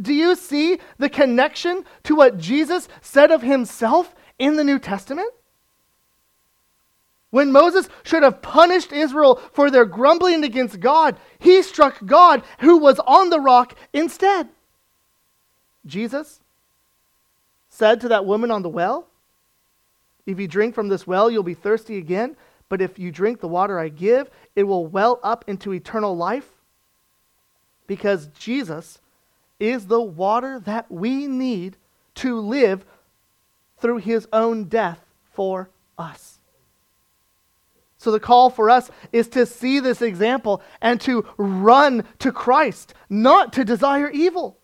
Do 0.01 0.15
you 0.15 0.37
see 0.37 0.79
the 0.99 1.09
connection 1.09 1.85
to 2.05 2.15
what 2.15 2.39
Jesus 2.39 2.89
said 3.01 3.31
of 3.31 3.43
himself 3.43 4.15
in 4.39 4.57
the 4.57 4.65
New 4.65 4.79
Testament? 4.79 5.33
When 7.31 7.53
Moses 7.53 7.89
should 8.03 8.23
have 8.23 8.43
punished 8.43 8.93
Israel 8.93 9.41
for 9.53 9.71
their 9.71 9.85
grumbling 9.85 10.43
against 10.43 10.81
God, 10.81 11.17
he 11.39 11.63
struck 11.63 12.05
God 12.05 12.43
who 12.59 12.79
was 12.79 12.99
on 13.01 13.31
the 13.31 13.41
rock 13.41 13.77
instead. 13.93 14.49
Jesus 15.87 16.41
said 17.69 18.01
to 18.01 18.09
that 18.09 18.27
woman 18.27 18.51
on 18.51 18.63
the 18.63 18.69
well, 18.69 19.07
If 20.27 20.39
you 20.41 20.49
drink 20.49 20.75
from 20.75 20.89
this 20.89 21.07
well, 21.07 21.31
you'll 21.31 21.43
be 21.43 21.55
thirsty 21.55 21.99
again. 21.99 22.37
But 22.71 22.81
if 22.81 22.99
you 22.99 23.13
drink 23.13 23.41
the 23.41 23.49
water 23.49 23.79
I 23.79 23.89
give, 23.89 24.31
it 24.57 24.63
will 24.63 24.87
well 24.87 25.21
up 25.23 25.45
into 25.47 25.75
eternal 25.75 26.17
life. 26.17 26.49
Because 27.87 28.29
Jesus 28.29 29.01
is 29.59 29.89
the 29.89 30.01
water 30.01 30.59
that 30.61 30.91
we 30.91 31.27
need 31.27 31.77
to 32.15 32.39
live 32.41 32.87
through 33.79 33.99
his 33.99 34.27
own 34.33 34.65
death 34.65 35.05
for 35.33 35.69
us. 35.99 36.39
So 37.99 38.11
the 38.13 38.21
call 38.21 38.49
for 38.49 38.71
us 38.71 38.91
is 39.13 39.29
to 39.29 39.45
see 39.45 39.81
this 39.81 40.01
example 40.01 40.63
and 40.81 41.01
to 41.03 41.27
run 41.37 42.05
to 42.21 42.33
Christ, 42.33 42.95
not 43.11 43.53
to 43.55 43.65
desire 43.65 44.11
evil. 44.11 44.57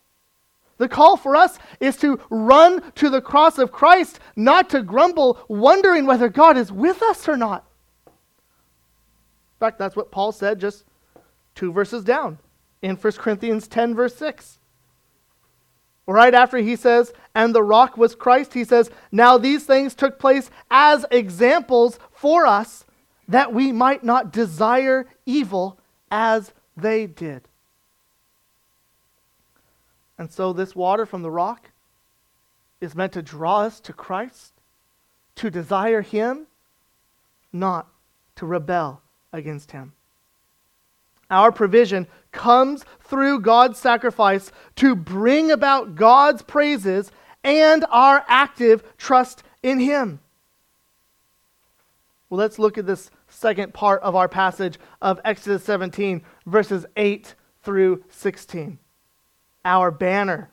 The 0.79 0.89
call 0.89 1.17
for 1.17 1.35
us 1.35 1.59
is 1.81 1.97
to 1.99 2.21
run 2.31 2.93
to 2.93 3.11
the 3.11 3.21
cross 3.21 3.59
of 3.59 3.73
Christ, 3.73 4.21
not 4.37 4.71
to 4.71 4.83
grumble, 4.83 5.39
wondering 5.49 6.07
whether 6.07 6.29
God 6.29 6.57
is 6.57 6.71
with 6.71 7.03
us 7.03 7.29
or 7.29 7.37
not. 7.37 7.67
In 9.57 9.61
fact, 9.61 9.79
that's 9.79 9.97
what 9.97 10.11
Paul 10.11 10.33
said 10.33 10.61
just 10.61 10.85
two 11.55 11.73
verses 11.73 12.05
down 12.05 12.39
in 12.83 12.97
1 12.97 13.13
Corinthians 13.15 13.67
10, 13.67 13.95
verse 13.95 14.15
6. 14.17 14.59
Right 16.07 16.35
after 16.35 16.59
he 16.59 16.77
says, 16.77 17.13
and 17.35 17.55
the 17.55 17.63
rock 17.63 17.97
was 17.97 18.15
Christ, 18.15 18.53
he 18.53 18.65
says, 18.65 18.91
now 19.11 19.39
these 19.39 19.65
things 19.65 19.95
took 19.95 20.19
place 20.19 20.51
as 20.71 21.07
examples 21.11 21.99
for 22.13 22.47
us 22.47 22.85
that 23.27 23.53
we 23.53 23.73
might 23.73 24.05
not 24.05 24.31
desire 24.31 25.07
evil 25.25 25.79
as 26.11 26.53
they 26.77 27.07
did. 27.07 27.49
And 30.19 30.31
so, 30.31 30.53
this 30.53 30.77
water 30.77 31.07
from 31.07 31.23
the 31.23 31.31
rock 31.31 31.71
is 32.81 32.95
meant 32.95 33.13
to 33.15 33.23
draw 33.23 33.63
us 33.63 33.81
to 33.81 33.93
Christ, 33.93 34.53
to 35.35 35.51
desire 35.51 36.03
Him, 36.03 36.47
not 37.53 37.89
to 38.37 38.47
rebel 38.47 39.03
against 39.33 39.73
Him. 39.73 39.93
Our 41.31 41.51
provision 41.51 42.07
comes 42.33 42.85
through 43.01 43.41
God's 43.41 43.79
sacrifice 43.79 44.53
to 44.77 44.95
bring 44.95 45.51
about 45.51 45.97
God's 45.97 46.43
praises 46.43 47.11
and 47.43 47.85
our 47.91 48.25
active 48.29 48.85
trust 48.97 49.43
in 49.63 49.81
Him. 49.81 50.21
Well, 52.29 52.39
let's 52.39 52.59
look 52.59 52.77
at 52.77 52.87
this 52.87 53.11
second 53.29 53.73
part 53.75 54.03
of 54.03 54.15
our 54.17 54.29
passage 54.29 54.79
of 55.01 55.21
Exodus 55.25 55.65
17, 55.65 56.23
verses 56.47 56.87
8 56.97 57.35
through 57.63 58.05
16. 58.11 58.79
Our 59.65 59.91
banner. 59.91 60.51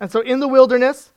And 0.00 0.10
so 0.10 0.20
in 0.20 0.40
the 0.40 0.48
wilderness, 0.48 1.12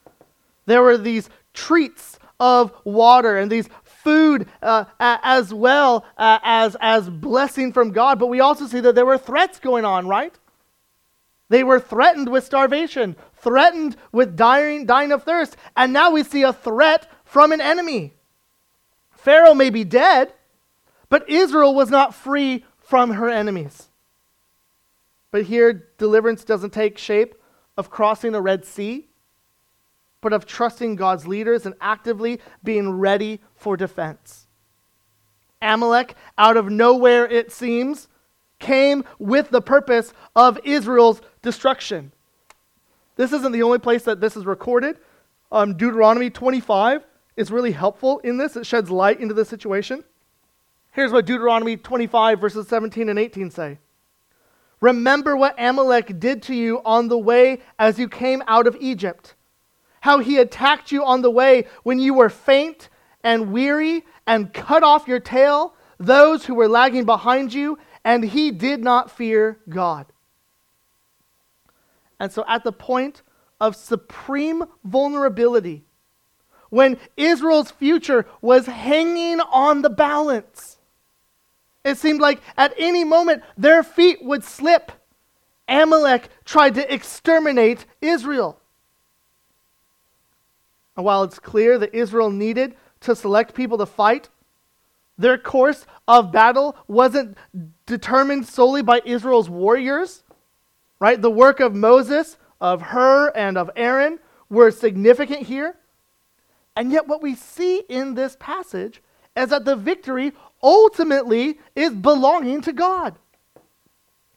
there 0.66 0.82
were 0.82 0.98
these 0.98 1.30
treats 1.54 2.20
of 2.40 2.72
water 2.84 3.38
and 3.38 3.52
these 3.52 3.68
food 4.08 4.48
uh, 4.62 4.86
as 5.02 5.54
well 5.54 6.06
uh, 6.18 6.40
as, 6.42 6.78
as 6.80 7.10
blessing 7.10 7.74
from 7.74 7.92
God. 7.92 8.18
But 8.20 8.28
we 8.28 8.40
also 8.40 8.66
see 8.66 8.80
that 8.80 8.96
there 8.96 9.06
were 9.06 9.18
threats 9.18 9.60
going 9.60 9.84
on, 9.84 10.08
right? 10.08 10.34
They 11.50 11.62
were 11.62 11.82
threatened 11.82 12.30
with 12.30 12.46
starvation, 12.46 13.18
threatened 13.34 13.98
with 14.14 14.38
dying, 14.38 14.86
dying 14.86 15.12
of 15.12 15.24
thirst. 15.24 15.58
And 15.76 15.92
now 15.92 16.12
we 16.12 16.24
see 16.24 16.44
a 16.44 16.54
threat 16.54 17.12
from 17.26 17.52
an 17.52 17.60
enemy. 17.60 18.14
Pharaoh 19.12 19.54
may 19.54 19.70
be 19.70 19.84
dead, 19.84 20.32
but 21.10 21.30
Israel 21.30 21.76
was 21.76 21.90
not 21.90 22.16
free 22.16 22.64
from 22.78 23.12
her 23.12 23.28
enemies. 23.28 23.90
But 25.32 25.44
here, 25.44 25.90
deliverance 25.98 26.46
doesn't 26.46 26.72
take 26.72 26.98
shape 26.98 27.36
of 27.76 27.90
crossing 27.90 28.34
a 28.36 28.40
Red 28.40 28.64
Sea, 28.64 29.07
but 30.22 30.34
of 30.34 30.46
trusting 30.46 30.96
God's 30.96 31.28
leaders 31.28 31.66
and 31.66 31.76
actively 31.82 32.40
being 32.64 32.92
ready 32.92 33.40
for 33.56 33.78
defense. 33.78 34.48
Amalek, 35.62 36.16
out 36.38 36.58
of 36.58 36.70
nowhere, 36.70 37.26
it 37.26 37.52
seems, 37.52 38.08
came 38.60 39.04
with 39.20 39.50
the 39.50 39.62
purpose 39.62 40.14
of 40.36 40.60
Israel's 40.64 41.22
destruction. 41.42 42.12
This 43.16 43.34
isn't 43.34 43.52
the 43.52 43.64
only 43.64 43.80
place 43.80 44.04
that 44.04 44.22
this 44.22 44.38
is 44.38 44.46
recorded. 44.46 44.98
Um, 45.52 45.76
Deuteronomy 45.76 46.30
25 46.30 47.04
is 47.36 47.52
really 47.52 47.72
helpful 47.72 48.20
in 48.20 48.38
this, 48.38 48.56
it 48.56 48.66
sheds 48.66 48.90
light 48.90 49.20
into 49.20 49.34
the 49.34 49.46
situation. 49.46 50.04
Here's 50.92 51.12
what 51.12 51.26
Deuteronomy 51.26 51.78
25, 51.78 52.42
verses 52.42 52.68
17 52.68 53.10
and 53.10 53.20
18 53.20 53.52
say 53.52 53.78
Remember 54.82 55.36
what 55.36 55.56
Amalek 55.58 56.20
did 56.20 56.44
to 56.44 56.56
you 56.56 56.82
on 56.86 57.08
the 57.08 57.18
way 57.18 57.60
as 57.80 57.98
you 58.00 58.08
came 58.08 58.44
out 58.48 58.68
of 58.68 58.76
Egypt, 58.80 59.36
how 60.08 60.20
he 60.20 60.38
attacked 60.38 60.90
you 60.94 61.04
on 61.04 61.22
the 61.22 61.30
way 61.30 61.66
when 61.84 62.00
you 62.00 62.14
were 62.14 62.30
faint 62.30 62.88
and 63.24 63.52
weary 63.52 64.06
and 64.26 64.54
cut 64.54 64.82
off 64.82 65.06
your 65.06 65.20
tail, 65.20 65.76
those 66.00 66.46
who 66.46 66.56
were 66.56 66.70
lagging 66.70 67.06
behind 67.06 67.54
you, 67.54 67.78
and 68.06 68.24
he 68.24 68.50
did 68.52 68.82
not 68.82 69.12
fear 69.12 69.60
God. 69.68 70.06
And 72.22 72.32
so, 72.32 72.46
at 72.48 72.64
the 72.64 72.72
point 72.72 73.22
of 73.60 73.76
supreme 73.76 74.64
vulnerability, 74.86 75.84
when 76.70 76.98
Israel's 77.18 77.72
future 77.72 78.26
was 78.42 78.66
hanging 78.66 79.42
on 79.42 79.82
the 79.82 79.90
balance, 79.90 80.78
It 81.88 81.98
seemed 81.98 82.20
like 82.20 82.42
at 82.58 82.74
any 82.78 83.06
moment 83.06 83.44
their 83.58 83.82
feet 83.82 84.22
would 84.22 84.44
slip. 84.44 84.92
Amalek 85.70 86.30
tried 86.44 86.76
to 86.76 86.94
exterminate 86.94 87.86
Israel. 88.02 88.60
And 90.98 91.06
while 91.06 91.24
it's 91.24 91.40
clear 91.40 91.78
that 91.78 91.94
Israel 91.94 92.32
needed 92.32 92.76
to 93.02 93.16
select 93.16 93.54
people 93.54 93.78
to 93.78 93.86
fight, 93.86 94.30
their 95.18 95.38
course 95.38 95.86
of 96.08 96.32
battle 96.32 96.76
wasn't 96.88 97.38
determined 97.86 98.48
solely 98.48 98.82
by 98.82 99.02
Israel's 99.06 99.50
warriors, 99.50 100.24
right? 101.00 101.22
The 101.22 101.32
work 101.32 101.60
of 101.60 101.76
Moses, 101.76 102.38
of 102.60 102.82
Hur, 102.82 103.30
and 103.30 103.58
of 103.58 103.70
Aaron 103.76 104.20
were 104.50 104.72
significant 104.72 105.44
here. 105.44 105.76
And 106.76 106.92
yet, 106.92 107.08
what 107.08 107.22
we 107.22 107.36
see 107.36 107.84
in 107.90 108.14
this 108.14 108.36
passage 108.40 109.02
is 109.36 109.50
that 109.50 109.66
the 109.66 109.76
victory 109.76 110.34
ultimately 110.62 111.60
is 111.76 111.92
belonging 111.92 112.62
to 112.62 112.74
God. 112.74 113.16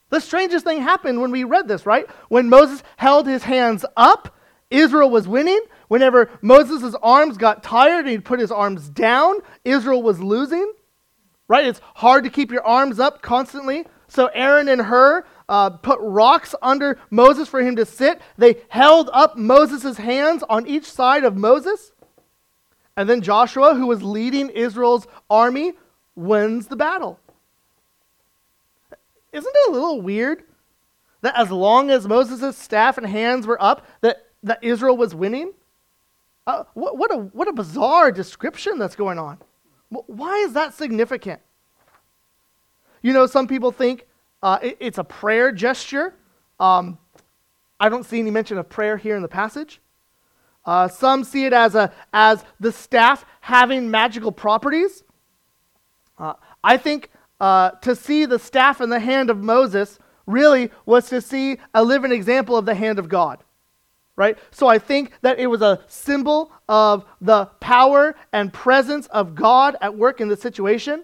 The 0.09 0.19
strangest 0.19 0.65
thing 0.65 0.81
happened 0.81 1.21
when 1.21 1.31
we 1.31 1.43
read 1.43 1.67
this, 1.67 1.85
right? 1.85 2.07
When 2.29 2.49
Moses 2.49 2.83
held 2.97 3.27
his 3.27 3.43
hands 3.43 3.85
up, 3.95 4.35
Israel 4.69 5.09
was 5.09 5.27
winning. 5.27 5.61
Whenever 5.91 6.29
Moses' 6.41 6.95
arms 7.03 7.35
got 7.35 7.63
tired 7.63 8.05
and 8.05 8.07
he'd 8.07 8.23
put 8.23 8.39
his 8.39 8.49
arms 8.49 8.87
down, 8.87 9.35
Israel 9.65 10.01
was 10.01 10.21
losing. 10.21 10.71
Right? 11.49 11.67
It's 11.67 11.81
hard 11.95 12.23
to 12.23 12.29
keep 12.29 12.49
your 12.49 12.65
arms 12.65 12.97
up 12.97 13.21
constantly. 13.21 13.85
So 14.07 14.27
Aaron 14.27 14.69
and 14.69 14.83
Hur 14.83 15.25
uh, 15.49 15.71
put 15.71 15.99
rocks 15.99 16.55
under 16.61 16.97
Moses 17.09 17.49
for 17.49 17.59
him 17.59 17.75
to 17.75 17.85
sit. 17.85 18.21
They 18.37 18.61
held 18.69 19.09
up 19.11 19.35
Moses' 19.35 19.97
hands 19.97 20.45
on 20.49 20.65
each 20.65 20.89
side 20.89 21.25
of 21.25 21.35
Moses. 21.35 21.91
And 22.95 23.09
then 23.09 23.19
Joshua, 23.19 23.75
who 23.75 23.87
was 23.87 24.01
leading 24.01 24.47
Israel's 24.47 25.07
army, 25.29 25.73
wins 26.15 26.67
the 26.67 26.77
battle. 26.77 27.19
Isn't 29.33 29.53
it 29.53 29.69
a 29.69 29.73
little 29.73 30.01
weird 30.01 30.43
that 31.19 31.37
as 31.37 31.51
long 31.51 31.91
as 31.91 32.07
Moses' 32.07 32.57
staff 32.57 32.97
and 32.97 33.05
hands 33.05 33.45
were 33.45 33.61
up, 33.61 33.85
that, 33.99 34.27
that 34.43 34.63
Israel 34.63 34.95
was 34.95 35.13
winning? 35.13 35.51
Uh, 36.47 36.63
what, 36.73 36.97
what, 36.97 37.13
a, 37.13 37.17
what 37.17 37.47
a 37.47 37.53
bizarre 37.53 38.11
description 38.11 38.79
that's 38.79 38.95
going 38.95 39.19
on. 39.19 39.37
Why 39.89 40.37
is 40.37 40.53
that 40.53 40.73
significant? 40.73 41.41
You 43.01 43.13
know, 43.13 43.27
some 43.27 43.47
people 43.47 43.71
think 43.71 44.07
uh, 44.41 44.59
it, 44.61 44.77
it's 44.79 44.97
a 44.97 45.03
prayer 45.03 45.51
gesture. 45.51 46.15
Um, 46.59 46.97
I 47.79 47.89
don't 47.89 48.05
see 48.05 48.19
any 48.19 48.31
mention 48.31 48.57
of 48.57 48.69
prayer 48.69 48.97
here 48.97 49.15
in 49.15 49.21
the 49.21 49.27
passage. 49.27 49.81
Uh, 50.65 50.87
some 50.87 51.23
see 51.23 51.45
it 51.45 51.53
as, 51.53 51.75
a, 51.75 51.91
as 52.13 52.43
the 52.59 52.71
staff 52.71 53.25
having 53.41 53.89
magical 53.89 54.31
properties. 54.31 55.03
Uh, 56.17 56.33
I 56.63 56.77
think 56.77 57.09
uh, 57.39 57.71
to 57.81 57.95
see 57.95 58.25
the 58.25 58.37
staff 58.37 58.81
in 58.81 58.89
the 58.89 58.99
hand 58.99 59.29
of 59.29 59.39
Moses 59.39 59.97
really 60.27 60.69
was 60.85 61.09
to 61.09 61.19
see 61.21 61.57
a 61.73 61.83
living 61.83 62.11
example 62.11 62.55
of 62.55 62.65
the 62.65 62.75
hand 62.75 62.99
of 62.99 63.09
God. 63.09 63.43
Right? 64.21 64.37
So 64.51 64.67
I 64.67 64.77
think 64.77 65.13
that 65.23 65.39
it 65.39 65.47
was 65.47 65.63
a 65.63 65.83
symbol 65.87 66.51
of 66.69 67.05
the 67.21 67.47
power 67.59 68.15
and 68.31 68.53
presence 68.53 69.07
of 69.07 69.33
God 69.33 69.75
at 69.81 69.97
work 69.97 70.21
in 70.21 70.27
the 70.27 70.37
situation. 70.37 71.03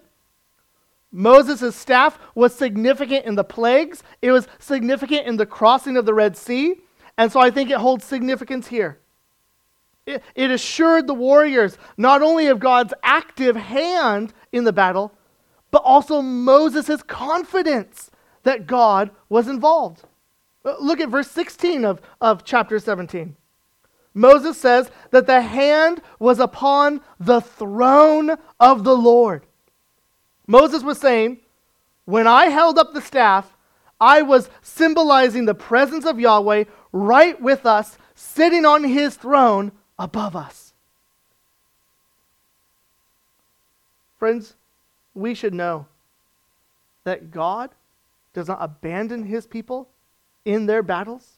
Moses' 1.10 1.74
staff 1.74 2.16
was 2.36 2.54
significant 2.54 3.26
in 3.26 3.34
the 3.34 3.42
plagues, 3.42 4.04
it 4.22 4.30
was 4.30 4.46
significant 4.60 5.26
in 5.26 5.36
the 5.36 5.46
crossing 5.46 5.96
of 5.96 6.06
the 6.06 6.14
Red 6.14 6.36
Sea, 6.36 6.76
and 7.16 7.32
so 7.32 7.40
I 7.40 7.50
think 7.50 7.70
it 7.70 7.78
holds 7.78 8.04
significance 8.04 8.68
here. 8.68 9.00
It, 10.06 10.22
it 10.36 10.52
assured 10.52 11.08
the 11.08 11.14
warriors 11.14 11.76
not 11.96 12.22
only 12.22 12.46
of 12.46 12.60
God's 12.60 12.94
active 13.02 13.56
hand 13.56 14.32
in 14.52 14.62
the 14.62 14.72
battle, 14.72 15.12
but 15.72 15.82
also 15.84 16.22
Moses' 16.22 17.02
confidence 17.02 18.12
that 18.44 18.68
God 18.68 19.10
was 19.28 19.48
involved. 19.48 20.04
Uh, 20.64 20.74
look 20.80 21.00
at 21.00 21.08
verse 21.08 21.30
16 21.30 21.84
of, 21.84 22.00
of 22.20 22.44
chapter 22.44 22.78
17. 22.78 23.36
Moses 24.14 24.58
says 24.58 24.90
that 25.10 25.26
the 25.26 25.42
hand 25.42 26.02
was 26.18 26.40
upon 26.40 27.00
the 27.20 27.40
throne 27.40 28.36
of 28.58 28.84
the 28.84 28.96
Lord. 28.96 29.44
Moses 30.46 30.82
was 30.82 30.98
saying, 30.98 31.38
When 32.04 32.26
I 32.26 32.46
held 32.46 32.78
up 32.78 32.92
the 32.92 33.00
staff, 33.00 33.56
I 34.00 34.22
was 34.22 34.50
symbolizing 34.62 35.44
the 35.44 35.54
presence 35.54 36.04
of 36.04 36.18
Yahweh 36.18 36.64
right 36.92 37.40
with 37.40 37.66
us, 37.66 37.98
sitting 38.14 38.64
on 38.64 38.84
his 38.84 39.14
throne 39.14 39.72
above 39.98 40.34
us. 40.34 40.72
Friends, 44.18 44.54
we 45.14 45.34
should 45.34 45.54
know 45.54 45.86
that 47.04 47.30
God 47.30 47.70
does 48.32 48.48
not 48.48 48.58
abandon 48.60 49.24
his 49.24 49.46
people 49.46 49.88
in 50.48 50.64
their 50.64 50.82
battles, 50.82 51.36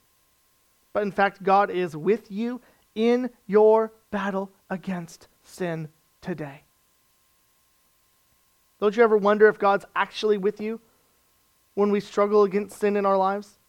but 0.93 1.03
in 1.03 1.11
fact, 1.11 1.43
God 1.43 1.69
is 1.69 1.97
with 1.97 2.31
you 2.31 2.61
in 2.95 3.29
your 3.45 3.91
battle 4.09 4.49
against 4.69 5.27
sin 5.43 5.89
today. 6.21 6.63
Don't 8.79 8.95
you 8.95 9.03
ever 9.03 9.17
wonder 9.17 9.49
if 9.49 9.59
God's 9.59 9.83
actually 9.97 10.37
with 10.37 10.61
you 10.61 10.79
when 11.73 11.91
we 11.91 11.99
struggle 11.99 12.43
against 12.43 12.79
sin 12.79 12.95
in 12.95 13.05
our 13.05 13.17
lives? 13.17 13.59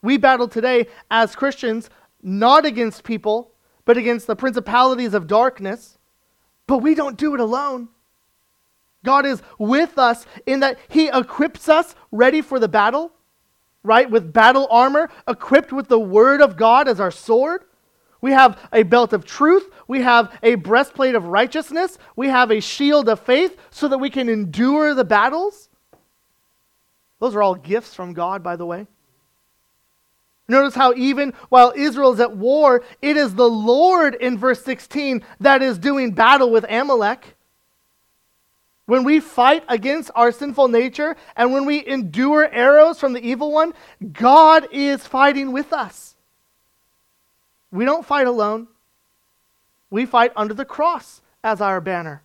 We 0.00 0.16
battle 0.16 0.48
today 0.48 0.86
as 1.10 1.36
Christians 1.36 1.90
not 2.22 2.64
against 2.64 3.04
people, 3.04 3.50
but 3.84 3.98
against 3.98 4.26
the 4.26 4.34
principalities 4.34 5.12
of 5.12 5.26
darkness, 5.26 5.98
but 6.66 6.78
we 6.78 6.94
don't 6.94 7.18
do 7.18 7.34
it 7.34 7.40
alone. 7.40 7.90
God 9.04 9.26
is 9.26 9.42
with 9.58 9.98
us 9.98 10.24
in 10.46 10.60
that 10.60 10.78
He 10.88 11.08
equips 11.08 11.68
us 11.68 11.94
ready 12.10 12.40
for 12.40 12.58
the 12.58 12.68
battle, 12.68 13.12
right? 13.82 14.10
With 14.10 14.32
battle 14.32 14.66
armor, 14.70 15.10
equipped 15.26 15.72
with 15.72 15.88
the 15.88 15.98
Word 15.98 16.40
of 16.40 16.56
God 16.56 16.88
as 16.88 17.00
our 17.00 17.10
sword. 17.10 17.64
We 18.20 18.32
have 18.32 18.58
a 18.72 18.84
belt 18.84 19.12
of 19.12 19.24
truth. 19.24 19.68
We 19.88 20.02
have 20.02 20.38
a 20.42 20.54
breastplate 20.54 21.14
of 21.14 21.24
righteousness. 21.24 21.98
We 22.14 22.28
have 22.28 22.50
a 22.50 22.60
shield 22.60 23.08
of 23.08 23.20
faith 23.20 23.56
so 23.70 23.88
that 23.88 23.98
we 23.98 24.10
can 24.10 24.28
endure 24.28 24.94
the 24.94 25.04
battles. 25.04 25.68
Those 27.18 27.34
are 27.34 27.42
all 27.42 27.56
gifts 27.56 27.94
from 27.94 28.12
God, 28.12 28.42
by 28.42 28.56
the 28.56 28.66
way. 28.66 28.86
Notice 30.48 30.74
how 30.74 30.92
even 30.94 31.32
while 31.48 31.72
Israel 31.74 32.12
is 32.12 32.20
at 32.20 32.36
war, 32.36 32.84
it 33.00 33.16
is 33.16 33.34
the 33.34 33.48
Lord 33.48 34.14
in 34.16 34.38
verse 34.38 34.62
16 34.62 35.22
that 35.40 35.62
is 35.62 35.78
doing 35.78 36.12
battle 36.12 36.50
with 36.50 36.64
Amalek. 36.68 37.36
When 38.92 39.04
we 39.04 39.20
fight 39.20 39.64
against 39.68 40.10
our 40.14 40.30
sinful 40.30 40.68
nature 40.68 41.16
and 41.34 41.50
when 41.50 41.64
we 41.64 41.82
endure 41.86 42.46
arrows 42.52 43.00
from 43.00 43.14
the 43.14 43.26
evil 43.26 43.50
one, 43.50 43.72
God 44.12 44.68
is 44.70 45.06
fighting 45.06 45.50
with 45.50 45.72
us. 45.72 46.14
We 47.70 47.86
don't 47.86 48.04
fight 48.04 48.26
alone. 48.26 48.68
We 49.88 50.04
fight 50.04 50.32
under 50.36 50.52
the 50.52 50.66
cross 50.66 51.22
as 51.42 51.62
our 51.62 51.80
banner. 51.80 52.22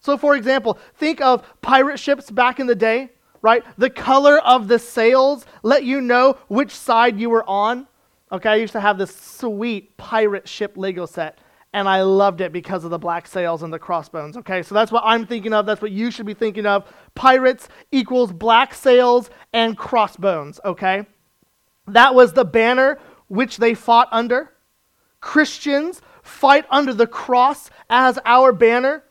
So, 0.00 0.18
for 0.18 0.34
example, 0.34 0.76
think 0.96 1.20
of 1.20 1.46
pirate 1.60 2.00
ships 2.00 2.28
back 2.28 2.58
in 2.58 2.66
the 2.66 2.74
day, 2.74 3.10
right? 3.42 3.62
The 3.78 3.90
color 3.90 4.38
of 4.40 4.66
the 4.66 4.80
sails 4.80 5.46
let 5.62 5.84
you 5.84 6.00
know 6.00 6.36
which 6.48 6.72
side 6.72 7.20
you 7.20 7.30
were 7.30 7.48
on. 7.48 7.86
Okay, 8.32 8.48
I 8.48 8.56
used 8.56 8.72
to 8.72 8.80
have 8.80 8.98
this 8.98 9.14
sweet 9.14 9.96
pirate 9.96 10.48
ship 10.48 10.72
Lego 10.76 11.06
set 11.06 11.38
and 11.72 11.88
I 11.88 12.02
loved 12.02 12.40
it 12.40 12.52
because 12.52 12.84
of 12.84 12.90
the 12.90 12.98
black 12.98 13.26
sails 13.26 13.62
and 13.62 13.72
the 13.72 13.78
crossbones. 13.78 14.36
Okay, 14.36 14.62
so 14.62 14.74
that's 14.74 14.92
what 14.92 15.02
I'm 15.06 15.26
thinking 15.26 15.52
of. 15.52 15.64
That's 15.64 15.80
what 15.80 15.90
you 15.90 16.10
should 16.10 16.26
be 16.26 16.34
thinking 16.34 16.66
of. 16.66 16.86
Pirates 17.14 17.68
equals 17.90 18.32
black 18.32 18.74
sails 18.74 19.30
and 19.52 19.76
crossbones. 19.76 20.60
Okay, 20.64 21.06
that 21.86 22.14
was 22.14 22.32
the 22.32 22.44
banner 22.44 22.98
which 23.28 23.56
they 23.56 23.74
fought 23.74 24.08
under. 24.12 24.52
Christians 25.20 26.02
fight 26.22 26.66
under 26.70 26.92
the 26.92 27.06
cross 27.06 27.70
as 27.88 28.18
our 28.24 28.52
banner 28.52 29.04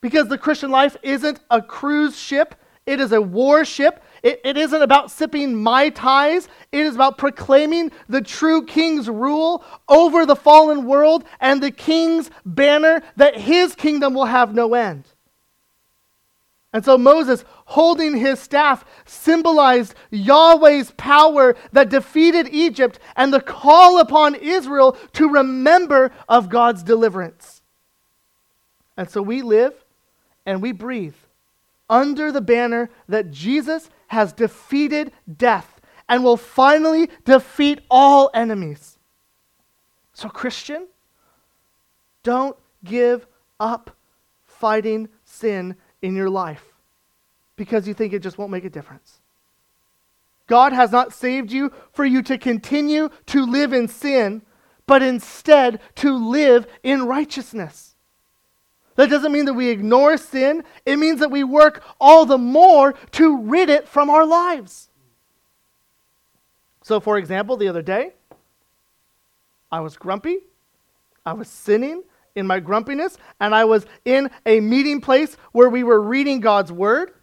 because 0.00 0.28
the 0.28 0.38
Christian 0.38 0.70
life 0.70 0.96
isn't 1.02 1.40
a 1.50 1.62
cruise 1.62 2.18
ship, 2.18 2.54
it 2.86 3.00
is 3.00 3.12
a 3.12 3.20
warship 3.20 4.02
it, 4.22 4.40
it 4.44 4.56
isn't 4.56 4.82
about 4.82 5.10
sipping 5.10 5.54
Mai 5.54 5.90
Tais. 5.90 6.46
It 6.72 6.86
is 6.86 6.94
about 6.94 7.18
proclaiming 7.18 7.90
the 8.08 8.20
true 8.20 8.64
king's 8.64 9.08
rule 9.08 9.64
over 9.88 10.26
the 10.26 10.36
fallen 10.36 10.84
world 10.84 11.24
and 11.40 11.62
the 11.62 11.70
king's 11.70 12.30
banner 12.44 13.02
that 13.16 13.36
his 13.36 13.74
kingdom 13.74 14.14
will 14.14 14.26
have 14.26 14.54
no 14.54 14.74
end. 14.74 15.04
And 16.72 16.84
so 16.84 16.96
Moses, 16.96 17.44
holding 17.64 18.16
his 18.16 18.38
staff, 18.38 18.84
symbolized 19.04 19.94
Yahweh's 20.10 20.92
power 20.92 21.56
that 21.72 21.88
defeated 21.88 22.48
Egypt 22.52 23.00
and 23.16 23.32
the 23.32 23.40
call 23.40 23.98
upon 23.98 24.36
Israel 24.36 24.92
to 25.14 25.28
remember 25.28 26.12
of 26.28 26.48
God's 26.48 26.84
deliverance. 26.84 27.62
And 28.96 29.10
so 29.10 29.20
we 29.20 29.42
live 29.42 29.74
and 30.46 30.62
we 30.62 30.70
breathe 30.70 31.16
under 31.88 32.30
the 32.30 32.40
banner 32.40 32.88
that 33.08 33.32
Jesus 33.32 33.90
has 34.10 34.32
defeated 34.32 35.12
death 35.36 35.80
and 36.08 36.24
will 36.24 36.36
finally 36.36 37.08
defeat 37.24 37.80
all 37.88 38.28
enemies. 38.34 38.98
So, 40.12 40.28
Christian, 40.28 40.88
don't 42.24 42.56
give 42.84 43.26
up 43.60 43.96
fighting 44.44 45.08
sin 45.24 45.76
in 46.02 46.16
your 46.16 46.28
life 46.28 46.64
because 47.54 47.86
you 47.86 47.94
think 47.94 48.12
it 48.12 48.22
just 48.22 48.36
won't 48.36 48.50
make 48.50 48.64
a 48.64 48.70
difference. 48.70 49.20
God 50.48 50.72
has 50.72 50.90
not 50.90 51.12
saved 51.12 51.52
you 51.52 51.72
for 51.92 52.04
you 52.04 52.20
to 52.22 52.36
continue 52.36 53.10
to 53.26 53.46
live 53.46 53.72
in 53.72 53.86
sin, 53.86 54.42
but 54.86 55.04
instead 55.04 55.80
to 55.94 56.12
live 56.12 56.66
in 56.82 57.06
righteousness. 57.06 57.89
That 59.00 59.08
doesn't 59.08 59.32
mean 59.32 59.46
that 59.46 59.54
we 59.54 59.70
ignore 59.70 60.18
sin, 60.18 60.62
it 60.84 60.98
means 60.98 61.20
that 61.20 61.30
we 61.30 61.42
work 61.42 61.82
all 61.98 62.26
the 62.26 62.36
more 62.36 62.92
to 63.12 63.38
rid 63.44 63.70
it 63.70 63.88
from 63.88 64.10
our 64.10 64.26
lives. 64.26 64.90
So, 66.82 67.00
for 67.00 67.16
example, 67.16 67.56
the 67.56 67.68
other 67.68 67.80
day, 67.80 68.12
I 69.72 69.80
was 69.80 69.96
grumpy, 69.96 70.40
I 71.24 71.32
was 71.32 71.48
sinning 71.48 72.02
in 72.34 72.46
my 72.46 72.60
grumpiness, 72.60 73.16
and 73.40 73.54
I 73.54 73.64
was 73.64 73.86
in 74.04 74.28
a 74.44 74.60
meeting 74.60 75.00
place 75.00 75.34
where 75.52 75.70
we 75.70 75.82
were 75.82 76.02
reading 76.02 76.40
God's 76.40 76.70
word. 76.70 77.14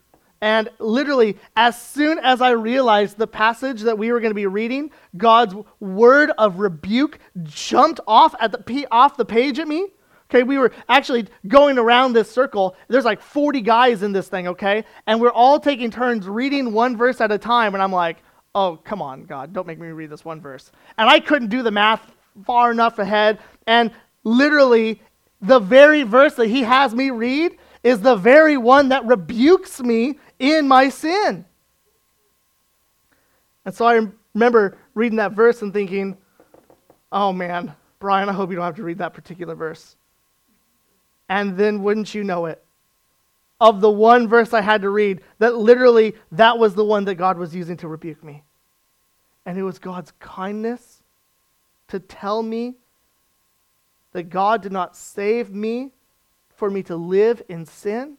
And 0.41 0.69
literally, 0.79 1.37
as 1.55 1.79
soon 1.79 2.17
as 2.17 2.41
I 2.41 2.51
realized 2.51 3.19
the 3.19 3.27
passage 3.27 3.81
that 3.81 3.99
we 3.99 4.11
were 4.11 4.19
going 4.19 4.31
to 4.31 4.35
be 4.35 4.47
reading, 4.47 4.89
God's 5.15 5.53
word 5.79 6.31
of 6.39 6.57
rebuke 6.57 7.19
jumped 7.43 7.99
off 8.07 8.33
at 8.39 8.51
the 8.51 8.87
off 8.89 9.15
the 9.15 9.25
page 9.25 9.59
at 9.59 9.67
me. 9.67 9.89
Okay, 10.29 10.43
we 10.43 10.57
were 10.57 10.73
actually 10.89 11.27
going 11.47 11.77
around 11.77 12.11
this 12.11 12.29
circle. 12.29 12.75
There's 12.89 13.05
like 13.05 13.21
40 13.21 13.61
guys 13.61 14.03
in 14.03 14.11
this 14.11 14.27
thing, 14.27 14.49
okay? 14.49 14.83
And 15.05 15.21
we're 15.21 15.31
all 15.31 15.57
taking 15.59 15.89
turns 15.89 16.27
reading 16.27 16.73
one 16.73 16.97
verse 16.97 17.21
at 17.21 17.31
a 17.31 17.37
time. 17.37 17.73
And 17.75 17.81
I'm 17.81 17.93
like, 17.93 18.17
oh, 18.53 18.77
come 18.83 19.01
on, 19.01 19.23
God, 19.23 19.53
don't 19.53 19.67
make 19.67 19.79
me 19.79 19.87
read 19.87 20.09
this 20.09 20.25
one 20.25 20.41
verse. 20.41 20.71
And 20.97 21.09
I 21.09 21.21
couldn't 21.21 21.47
do 21.47 21.63
the 21.63 21.71
math 21.71 22.11
far 22.45 22.71
enough 22.71 22.99
ahead. 22.99 23.39
And 23.67 23.91
literally, 24.23 25.01
the 25.41 25.59
very 25.59 26.03
verse 26.03 26.33
that 26.35 26.47
he 26.47 26.63
has 26.63 26.93
me 26.93 27.09
read 27.09 27.57
is 27.83 28.01
the 28.01 28.15
very 28.15 28.57
one 28.57 28.89
that 28.89 29.05
rebukes 29.05 29.79
me 29.81 30.19
in 30.39 30.67
my 30.67 30.89
sin. 30.89 31.45
And 33.65 33.75
so 33.75 33.85
I 33.85 34.07
remember 34.33 34.77
reading 34.93 35.17
that 35.17 35.33
verse 35.33 35.61
and 35.61 35.71
thinking, 35.73 36.17
oh 37.11 37.31
man, 37.33 37.73
Brian, 37.99 38.29
I 38.29 38.33
hope 38.33 38.49
you 38.49 38.55
don't 38.55 38.65
have 38.65 38.75
to 38.75 38.83
read 38.83 38.99
that 38.99 39.13
particular 39.13 39.53
verse. 39.53 39.96
And 41.29 41.57
then 41.57 41.83
wouldn't 41.83 42.13
you 42.15 42.23
know 42.23 42.45
it? 42.45 42.63
Of 43.59 43.81
the 43.81 43.89
one 43.89 44.27
verse 44.27 44.53
I 44.53 44.61
had 44.61 44.83
to 44.83 44.89
read, 44.89 45.21
that 45.39 45.55
literally 45.55 46.15
that 46.31 46.59
was 46.59 46.75
the 46.75 46.85
one 46.85 47.05
that 47.05 47.15
God 47.15 47.37
was 47.37 47.55
using 47.55 47.77
to 47.77 47.87
rebuke 47.87 48.23
me. 48.23 48.43
And 49.45 49.57
it 49.57 49.63
was 49.63 49.79
God's 49.79 50.11
kindness 50.19 51.01
to 51.87 51.99
tell 51.99 52.43
me 52.43 52.75
that 54.11 54.29
God 54.29 54.61
did 54.61 54.71
not 54.71 54.95
save 54.95 55.49
me 55.49 55.91
for 56.55 56.69
me 56.69 56.83
to 56.83 56.95
live 56.95 57.41
in 57.49 57.65
sin, 57.65 58.17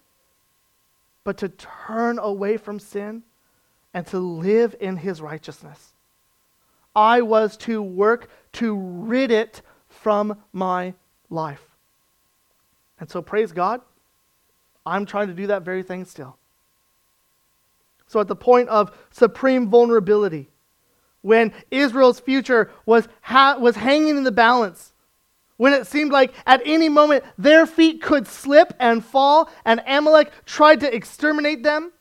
but 1.24 1.36
to 1.38 1.48
turn 1.48 2.18
away 2.18 2.56
from 2.56 2.78
sin 2.78 3.22
and 3.92 4.06
to 4.06 4.18
live 4.18 4.74
in 4.80 4.96
his 4.96 5.20
righteousness. 5.20 5.92
I 6.94 7.20
was 7.20 7.56
to 7.58 7.82
work 7.82 8.30
to 8.54 8.74
rid 8.76 9.30
it 9.30 9.62
from 9.88 10.38
my 10.52 10.94
life. 11.30 11.67
And 13.00 13.10
so, 13.10 13.22
praise 13.22 13.52
God, 13.52 13.80
I'm 14.84 15.06
trying 15.06 15.28
to 15.28 15.34
do 15.34 15.48
that 15.48 15.62
very 15.62 15.82
thing 15.82 16.04
still. 16.04 16.36
So, 18.06 18.20
at 18.20 18.28
the 18.28 18.36
point 18.36 18.68
of 18.68 18.96
supreme 19.10 19.68
vulnerability, 19.68 20.48
when 21.22 21.52
Israel's 21.70 22.20
future 22.20 22.70
was, 22.86 23.08
ha- 23.20 23.58
was 23.58 23.76
hanging 23.76 24.16
in 24.16 24.24
the 24.24 24.32
balance, 24.32 24.92
when 25.56 25.72
it 25.72 25.86
seemed 25.86 26.12
like 26.12 26.32
at 26.46 26.62
any 26.64 26.88
moment 26.88 27.24
their 27.36 27.66
feet 27.66 28.00
could 28.00 28.26
slip 28.26 28.72
and 28.78 29.04
fall, 29.04 29.50
and 29.64 29.82
Amalek 29.86 30.32
tried 30.46 30.80
to 30.80 30.94
exterminate 30.94 31.62
them, 31.62 31.92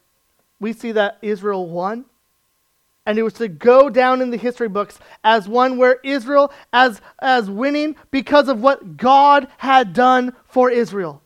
we 0.59 0.73
see 0.73 0.93
that 0.93 1.17
Israel 1.21 1.67
won. 1.67 2.05
And 3.07 3.17
it 3.17 3.23
was 3.23 3.35
to 3.35 3.47
go 3.47 3.89
down 3.89 4.21
in 4.21 4.31
the 4.31 4.37
history 4.37 4.67
books 4.67 4.99
as 5.23 5.47
one 5.47 5.77
where 5.77 6.01
Israel 6.03 6.51
as, 6.73 6.99
as 7.19 7.49
winning 7.49 7.95
because 8.11 8.49
of 8.49 8.61
what 8.61 8.97
God 8.97 9.47
had 9.59 9.93
done 9.93 10.33
for 10.45 10.69
Israel. 10.69 11.21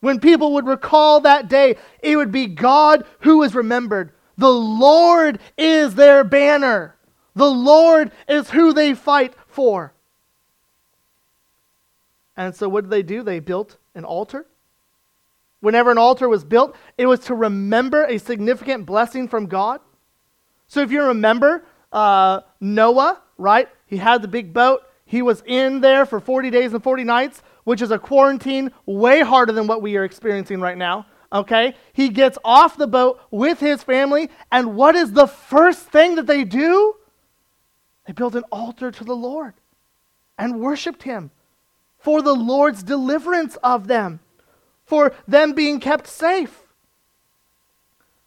When 0.00 0.20
people 0.20 0.52
would 0.52 0.66
recall 0.66 1.22
that 1.22 1.48
day, 1.48 1.76
it 2.02 2.18
would 2.18 2.30
be 2.30 2.48
God 2.48 3.06
who 3.20 3.38
was 3.38 3.54
remembered. 3.54 4.12
The 4.36 4.52
Lord 4.52 5.38
is 5.56 5.94
their 5.94 6.22
banner. 6.22 6.96
The 7.34 7.50
Lord 7.50 8.12
is 8.28 8.50
who 8.50 8.74
they 8.74 8.92
fight 8.92 9.32
for. 9.46 9.94
And 12.36 12.54
so, 12.54 12.68
what 12.68 12.82
did 12.82 12.90
they 12.90 13.02
do? 13.02 13.22
They 13.22 13.40
built 13.40 13.78
an 13.94 14.04
altar. 14.04 14.44
Whenever 15.60 15.90
an 15.90 15.96
altar 15.96 16.28
was 16.28 16.44
built, 16.44 16.76
it 16.98 17.06
was 17.06 17.20
to 17.20 17.34
remember 17.34 18.04
a 18.04 18.18
significant 18.18 18.84
blessing 18.84 19.28
from 19.28 19.46
God. 19.46 19.80
So, 20.72 20.80
if 20.80 20.90
you 20.90 21.02
remember 21.02 21.66
uh, 21.92 22.40
Noah, 22.58 23.20
right? 23.36 23.68
He 23.84 23.98
had 23.98 24.22
the 24.22 24.28
big 24.28 24.54
boat. 24.54 24.80
He 25.04 25.20
was 25.20 25.42
in 25.44 25.82
there 25.82 26.06
for 26.06 26.18
40 26.18 26.48
days 26.48 26.72
and 26.72 26.82
40 26.82 27.04
nights, 27.04 27.42
which 27.64 27.82
is 27.82 27.90
a 27.90 27.98
quarantine 27.98 28.72
way 28.86 29.20
harder 29.20 29.52
than 29.52 29.66
what 29.66 29.82
we 29.82 29.98
are 29.98 30.04
experiencing 30.04 30.62
right 30.62 30.78
now. 30.78 31.04
Okay? 31.30 31.74
He 31.92 32.08
gets 32.08 32.38
off 32.42 32.78
the 32.78 32.86
boat 32.86 33.20
with 33.30 33.60
his 33.60 33.82
family, 33.82 34.30
and 34.50 34.74
what 34.74 34.94
is 34.94 35.12
the 35.12 35.26
first 35.26 35.90
thing 35.90 36.14
that 36.14 36.26
they 36.26 36.42
do? 36.42 36.96
They 38.06 38.14
build 38.14 38.34
an 38.34 38.44
altar 38.44 38.90
to 38.90 39.04
the 39.04 39.14
Lord 39.14 39.52
and 40.38 40.58
worshiped 40.58 41.02
him 41.02 41.32
for 41.98 42.22
the 42.22 42.34
Lord's 42.34 42.82
deliverance 42.82 43.56
of 43.56 43.88
them, 43.88 44.20
for 44.86 45.14
them 45.28 45.52
being 45.52 45.80
kept 45.80 46.06
safe. 46.06 46.61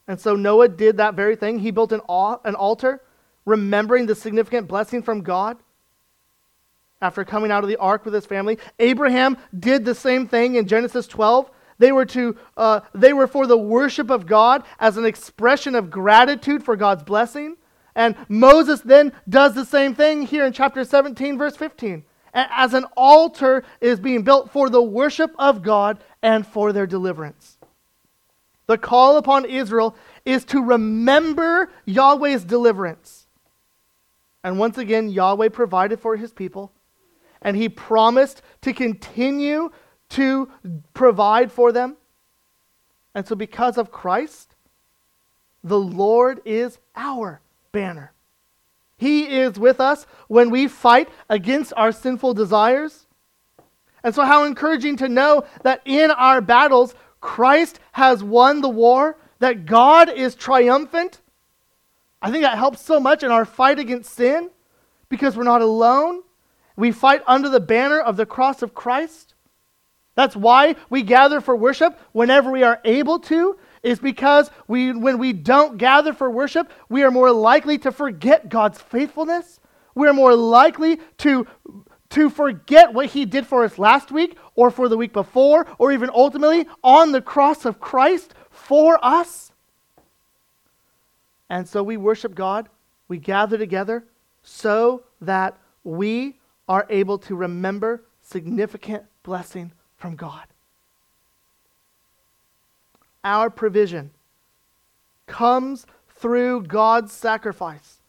And 0.07 0.19
so 0.19 0.35
Noah 0.35 0.69
did 0.69 0.97
that 0.97 1.15
very 1.15 1.35
thing. 1.35 1.59
He 1.59 1.71
built 1.71 1.91
an, 1.91 2.01
an 2.09 2.55
altar, 2.55 3.01
remembering 3.45 4.05
the 4.05 4.15
significant 4.15 4.67
blessing 4.67 5.01
from 5.01 5.21
God 5.21 5.57
after 7.01 7.25
coming 7.25 7.51
out 7.51 7.63
of 7.63 7.69
the 7.69 7.77
ark 7.77 8.05
with 8.05 8.13
his 8.13 8.25
family. 8.25 8.57
Abraham 8.79 9.37
did 9.57 9.85
the 9.85 9.95
same 9.95 10.27
thing 10.27 10.55
in 10.55 10.67
Genesis 10.67 11.07
12. 11.07 11.49
They 11.77 11.91
were, 11.91 12.05
to, 12.05 12.37
uh, 12.55 12.81
they 12.93 13.13
were 13.13 13.27
for 13.27 13.47
the 13.47 13.57
worship 13.57 14.09
of 14.09 14.25
God 14.25 14.63
as 14.79 14.97
an 14.97 15.05
expression 15.05 15.75
of 15.75 15.91
gratitude 15.91 16.63
for 16.63 16.75
God's 16.75 17.03
blessing. 17.03 17.57
And 17.95 18.15
Moses 18.29 18.81
then 18.81 19.11
does 19.27 19.55
the 19.55 19.65
same 19.65 19.93
thing 19.93 20.23
here 20.23 20.45
in 20.45 20.53
chapter 20.53 20.83
17, 20.83 21.37
verse 21.37 21.55
15 21.55 22.03
as 22.35 22.73
an 22.73 22.85
altar 22.97 23.63
is 23.79 23.99
being 23.99 24.23
built 24.23 24.51
for 24.51 24.69
the 24.69 24.81
worship 24.81 25.33
of 25.39 25.63
God 25.63 26.03
and 26.21 26.45
for 26.45 26.73
their 26.73 26.85
deliverance. 26.85 27.54
The 28.67 28.77
call 28.77 29.17
upon 29.17 29.45
Israel 29.45 29.95
is 30.25 30.43
to 30.45 30.63
remember 30.63 31.69
Yahweh's 31.85 32.43
deliverance. 32.43 33.27
And 34.43 34.59
once 34.59 34.77
again, 34.77 35.09
Yahweh 35.09 35.49
provided 35.49 35.99
for 35.99 36.15
his 36.17 36.31
people, 36.31 36.71
and 37.41 37.55
he 37.57 37.69
promised 37.69 38.41
to 38.61 38.73
continue 38.73 39.71
to 40.09 40.49
provide 40.93 41.51
for 41.51 41.71
them. 41.71 41.97
And 43.13 43.27
so, 43.27 43.35
because 43.35 43.77
of 43.77 43.91
Christ, 43.91 44.55
the 45.63 45.79
Lord 45.79 46.41
is 46.45 46.77
our 46.95 47.41
banner. 47.71 48.13
He 48.97 49.23
is 49.39 49.59
with 49.59 49.79
us 49.79 50.05
when 50.27 50.49
we 50.49 50.67
fight 50.67 51.09
against 51.29 51.73
our 51.75 51.91
sinful 51.91 52.33
desires. 52.33 53.07
And 54.03 54.13
so, 54.13 54.23
how 54.23 54.43
encouraging 54.43 54.97
to 54.97 55.09
know 55.09 55.45
that 55.63 55.81
in 55.85 56.11
our 56.11 56.39
battles, 56.39 56.93
Christ 57.25 57.79
has 57.93 58.23
won 58.23 58.61
the 58.61 58.69
war, 58.69 59.17
that 59.39 59.65
God 59.65 60.09
is 60.09 60.35
triumphant. 60.35 61.21
I 62.21 62.29
think 62.29 62.43
that 62.43 62.55
helps 62.55 62.81
so 62.81 62.99
much 62.99 63.23
in 63.23 63.31
our 63.31 63.45
fight 63.45 63.79
against 63.79 64.13
sin 64.13 64.51
because 65.09 65.35
we're 65.35 65.43
not 65.43 65.63
alone. 65.63 66.21
We 66.75 66.91
fight 66.91 67.23
under 67.25 67.49
the 67.49 67.59
banner 67.59 67.99
of 67.99 68.15
the 68.15 68.27
cross 68.27 68.61
of 68.61 68.75
Christ. 68.75 69.33
That's 70.13 70.35
why 70.35 70.75
we 70.91 71.01
gather 71.01 71.41
for 71.41 71.55
worship 71.55 71.99
whenever 72.11 72.51
we 72.51 72.61
are 72.61 72.79
able 72.85 73.17
to, 73.21 73.57
is 73.81 73.97
because 73.97 74.51
we, 74.67 74.93
when 74.93 75.17
we 75.17 75.33
don't 75.33 75.79
gather 75.79 76.13
for 76.13 76.29
worship, 76.29 76.71
we 76.89 77.01
are 77.01 77.11
more 77.11 77.31
likely 77.31 77.79
to 77.79 77.91
forget 77.91 78.49
God's 78.49 78.79
faithfulness. 78.79 79.59
We 79.95 80.07
are 80.07 80.13
more 80.13 80.35
likely 80.35 80.99
to, 81.17 81.47
to 82.15 82.29
forget 82.29 82.93
what 82.93 83.07
He 83.07 83.25
did 83.25 83.47
for 83.47 83.63
us 83.63 83.77
last 83.77 84.11
week 84.11 84.37
or 84.55 84.71
for 84.71 84.89
the 84.89 84.97
week 84.97 85.13
before, 85.13 85.67
or 85.77 85.91
even 85.91 86.09
ultimately 86.13 86.67
on 86.83 87.11
the 87.11 87.21
cross 87.21 87.65
of 87.65 87.79
Christ 87.79 88.33
for 88.49 88.99
us. 89.01 89.51
And 91.49 91.67
so 91.67 91.83
we 91.83 91.97
worship 91.97 92.33
God, 92.33 92.69
we 93.07 93.17
gather 93.17 93.57
together 93.57 94.03
so 94.43 95.03
that 95.21 95.57
we 95.83 96.39
are 96.67 96.87
able 96.89 97.19
to 97.19 97.35
remember 97.35 98.03
significant 98.21 99.03
blessing 99.23 99.71
from 99.97 100.15
God 100.15 100.45
our 103.25 103.49
provision 103.49 104.11
comes 105.25 105.87
through 106.07 106.61
God's 106.61 107.11
sacrifice 107.11 107.99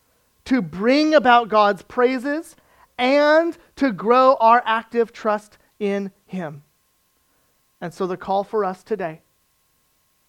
to 0.45 0.61
bring 0.61 1.15
about 1.15 1.49
God's 1.49 1.83
praises 1.83 2.55
and 2.99 3.57
to 3.77 3.93
grow 3.93 4.37
our 4.41 4.63
active 4.65 5.13
trust 5.13 5.59
in 5.79 6.11
Him. 6.27 6.63
And 7.81 7.93
so 7.93 8.07
the 8.07 8.17
call 8.17 8.45
for 8.45 8.65
us 8.65 8.83
today 8.83 9.21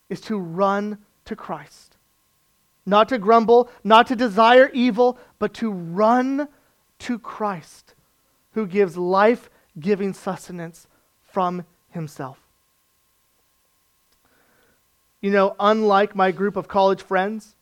is 0.09 0.22
to 0.22 0.38
run 0.38 0.97
to 1.26 1.36
Christ. 1.36 1.97
Not 2.86 3.09
to 3.09 3.18
grumble, 3.18 3.70
not 3.84 4.07
to 4.07 4.15
desire 4.15 4.70
evil, 4.74 5.18
but 5.39 5.53
to 5.55 5.72
run 5.72 6.47
to 6.99 7.20
Christ, 7.20 7.93
who 8.53 8.65
gives 8.65 8.97
life 8.97 9.49
giving 9.80 10.13
sustenance 10.13 10.88
from 11.22 11.65
himself. 11.89 12.39
You 15.22 15.32
know, 15.32 15.55
unlike 15.59 16.15
my 16.15 16.32
group 16.32 16.55
of 16.55 16.68
college 16.68 17.01
friends, 17.01 17.55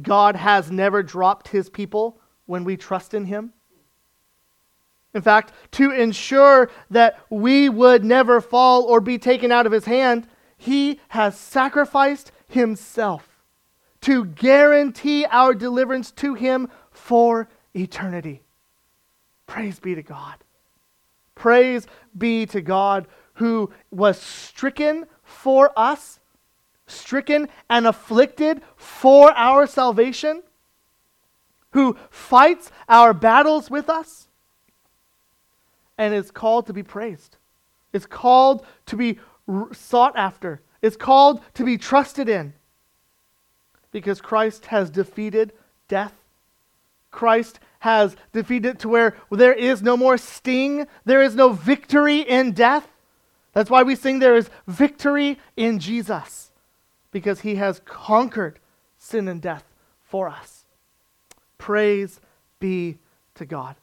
God 0.00 0.34
has 0.34 0.70
never 0.70 1.02
dropped 1.02 1.48
his 1.48 1.68
people 1.70 2.18
when 2.46 2.64
we 2.64 2.76
trust 2.76 3.14
in 3.14 3.26
him. 3.26 3.52
In 5.14 5.22
fact, 5.22 5.52
to 5.72 5.92
ensure 5.92 6.70
that 6.90 7.20
we 7.30 7.68
would 7.68 8.04
never 8.04 8.40
fall 8.40 8.82
or 8.82 9.00
be 9.00 9.16
taken 9.16 9.52
out 9.52 9.64
of 9.64 9.72
his 9.72 9.84
hand, 9.84 10.26
he 10.58 11.00
has 11.08 11.38
sacrificed 11.38 12.32
himself 12.48 13.28
to 14.00 14.24
guarantee 14.24 15.24
our 15.26 15.54
deliverance 15.54 16.10
to 16.10 16.34
him 16.34 16.68
for 16.90 17.48
eternity. 17.74 18.42
Praise 19.46 19.78
be 19.78 19.94
to 19.94 20.02
God. 20.02 20.36
Praise 21.34 21.86
be 22.16 22.44
to 22.46 22.60
God 22.60 23.06
who 23.34 23.72
was 23.90 24.18
stricken 24.18 25.06
for 25.22 25.72
us, 25.76 26.20
stricken 26.86 27.48
and 27.68 27.86
afflicted 27.86 28.62
for 28.76 29.32
our 29.32 29.66
salvation, 29.66 30.42
who 31.70 31.96
fights 32.10 32.70
our 32.88 33.12
battles 33.12 33.70
with 33.70 33.88
us, 33.88 34.28
and 35.98 36.14
is 36.14 36.30
called 36.30 36.66
to 36.66 36.72
be 36.72 36.82
praised. 36.82 37.36
Is 37.92 38.06
called 38.06 38.66
to 38.86 38.96
be 38.96 39.18
sought 39.72 40.16
after. 40.16 40.60
Is 40.82 40.96
called 40.96 41.40
to 41.54 41.64
be 41.64 41.78
trusted 41.78 42.28
in. 42.28 42.54
Because 43.92 44.20
Christ 44.20 44.66
has 44.66 44.90
defeated 44.90 45.52
death. 45.88 46.14
Christ 47.10 47.60
has 47.80 48.16
defeated 48.32 48.78
to 48.80 48.88
where 48.88 49.16
there 49.30 49.52
is 49.52 49.82
no 49.82 49.96
more 49.96 50.16
sting, 50.18 50.86
there 51.04 51.22
is 51.22 51.34
no 51.34 51.50
victory 51.50 52.20
in 52.20 52.52
death. 52.52 52.88
That's 53.52 53.70
why 53.70 53.84
we 53.84 53.94
sing 53.94 54.18
there 54.18 54.34
is 54.34 54.50
victory 54.66 55.38
in 55.56 55.78
Jesus, 55.78 56.50
because 57.12 57.40
he 57.40 57.54
has 57.54 57.80
conquered 57.84 58.58
sin 58.98 59.28
and 59.28 59.40
death 59.40 59.64
for 60.02 60.28
us. 60.28 60.64
Praise 61.56 62.20
be 62.58 62.98
to 63.36 63.44
God. 63.44 63.76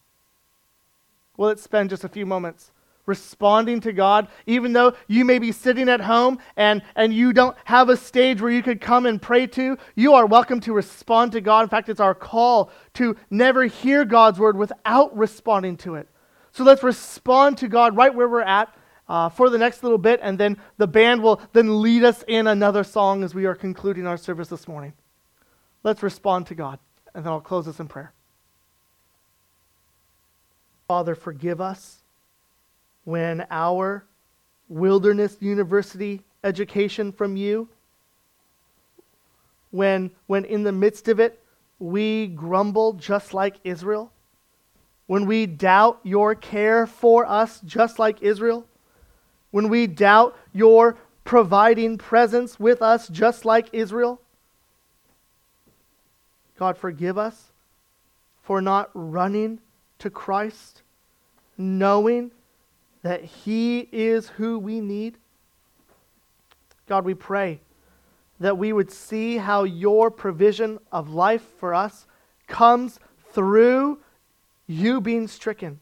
Well, 1.42 1.48
let's 1.48 1.64
spend 1.64 1.90
just 1.90 2.04
a 2.04 2.08
few 2.08 2.28
moments 2.28 2.70
responding 3.08 3.80
to 3.80 3.94
God, 3.94 4.28
even 4.46 4.74
though 4.74 4.94
you 5.08 5.26
may 5.26 5.40
be 5.40 5.52
sitting 5.52 5.90
at 5.90 6.00
home 6.00 6.38
and, 6.56 6.84
and 6.96 7.12
you 7.12 7.34
don't 7.34 7.58
have 7.66 7.90
a 7.90 7.98
stage 7.98 8.40
where 8.40 8.52
you 8.52 8.62
could 8.62 8.80
come 8.80 9.08
and 9.08 9.20
pray 9.20 9.48
to, 9.48 9.76
you 9.96 10.14
are 10.14 10.28
welcome 10.28 10.60
to 10.60 10.72
respond 10.72 11.32
to 11.32 11.42
God. 11.42 11.64
In 11.64 11.70
fact, 11.70 11.90
it's 11.90 12.00
our 12.00 12.14
call 12.14 12.70
to 12.94 13.16
never 13.32 13.66
hear 13.66 14.06
God's 14.06 14.38
word 14.38 14.56
without 14.56 15.18
responding 15.18 15.78
to 15.78 15.96
it. 15.96 16.08
So 16.52 16.64
let's 16.64 16.84
respond 16.84 17.58
to 17.58 17.68
God 17.68 17.96
right 17.96 18.14
where 18.14 18.30
we're 18.30 18.42
at 18.42 18.72
uh, 19.10 19.30
for 19.30 19.50
the 19.50 19.58
next 19.58 19.82
little 19.82 19.98
bit, 19.98 20.20
and 20.22 20.38
then 20.38 20.58
the 20.78 20.86
band 20.86 21.24
will 21.24 21.42
then 21.54 21.82
lead 21.82 22.04
us 22.04 22.24
in 22.28 22.46
another 22.46 22.84
song 22.84 23.24
as 23.24 23.34
we 23.34 23.46
are 23.46 23.56
concluding 23.56 24.06
our 24.06 24.16
service 24.16 24.50
this 24.50 24.68
morning. 24.68 24.94
Let's 25.82 26.04
respond 26.04 26.46
to 26.48 26.54
God, 26.54 26.78
and 27.16 27.26
then 27.26 27.34
I'll 27.34 27.42
close 27.42 27.66
this 27.66 27.80
in 27.80 27.88
prayer. 27.88 28.14
Father, 30.92 31.16
forgive 31.16 31.62
us 31.62 32.02
when 33.06 33.48
our 33.50 34.04
wilderness 34.68 35.38
university 35.40 36.22
education 36.44 37.14
from 37.14 37.38
you, 37.38 37.70
when, 39.70 40.12
when 40.28 40.44
in 40.44 40.64
the 40.64 40.72
midst 40.74 41.08
of 41.08 41.18
it 41.22 41.42
we 41.80 42.28
grumble 42.28 42.92
just 42.92 43.34
like 43.34 43.56
Israel, 43.64 44.12
when 45.08 45.26
we 45.26 45.46
doubt 45.46 46.02
your 46.04 46.36
care 46.36 46.86
for 46.86 47.26
us 47.26 47.62
just 47.62 47.98
like 47.98 48.22
Israel, 48.22 48.68
when 49.52 49.70
we 49.70 49.88
doubt 49.88 50.38
your 50.52 50.98
providing 51.24 51.98
presence 51.98 52.60
with 52.60 52.82
us 52.82 53.08
just 53.08 53.46
like 53.46 53.70
Israel. 53.72 54.20
God, 56.60 56.78
forgive 56.78 57.18
us 57.18 57.54
for 58.44 58.62
not 58.62 58.90
running 58.94 59.62
to 60.02 60.10
Christ, 60.10 60.81
knowing 61.62 62.32
that 63.04 63.24
He 63.24 63.88
is 63.92 64.30
who 64.30 64.60
we 64.60 64.80
need? 64.82 65.18
God, 66.88 67.06
we 67.06 67.14
pray 67.14 67.62
that 68.40 68.58
we 68.58 68.74
would 68.74 68.92
see 68.92 69.38
how 69.38 69.64
your 69.64 70.10
provision 70.10 70.80
of 70.92 71.14
life 71.14 71.46
for 71.60 71.74
us 71.74 72.08
comes 72.48 73.00
through 73.32 74.00
you 74.68 75.00
being 75.00 75.28
stricken, 75.28 75.80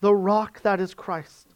the 0.00 0.14
rock 0.14 0.60
that 0.62 0.78
is 0.78 0.92
Christ. 0.92 1.54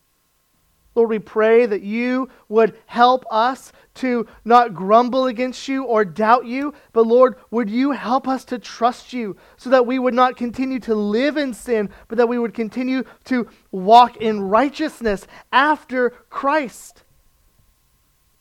Lord, 0.94 1.08
we 1.08 1.18
pray 1.18 1.64
that 1.64 1.82
you 1.82 2.28
would 2.48 2.76
help 2.86 3.24
us 3.30 3.72
to 3.94 4.26
not 4.44 4.74
grumble 4.74 5.26
against 5.26 5.66
you 5.66 5.84
or 5.84 6.04
doubt 6.04 6.46
you, 6.46 6.74
but 6.92 7.06
Lord, 7.06 7.36
would 7.50 7.70
you 7.70 7.92
help 7.92 8.28
us 8.28 8.44
to 8.46 8.58
trust 8.58 9.12
you 9.12 9.36
so 9.56 9.70
that 9.70 9.86
we 9.86 9.98
would 9.98 10.12
not 10.12 10.36
continue 10.36 10.78
to 10.80 10.94
live 10.94 11.36
in 11.36 11.54
sin, 11.54 11.88
but 12.08 12.18
that 12.18 12.28
we 12.28 12.38
would 12.38 12.52
continue 12.52 13.04
to 13.24 13.48
walk 13.70 14.18
in 14.18 14.40
righteousness 14.40 15.26
after 15.50 16.10
Christ. 16.28 17.04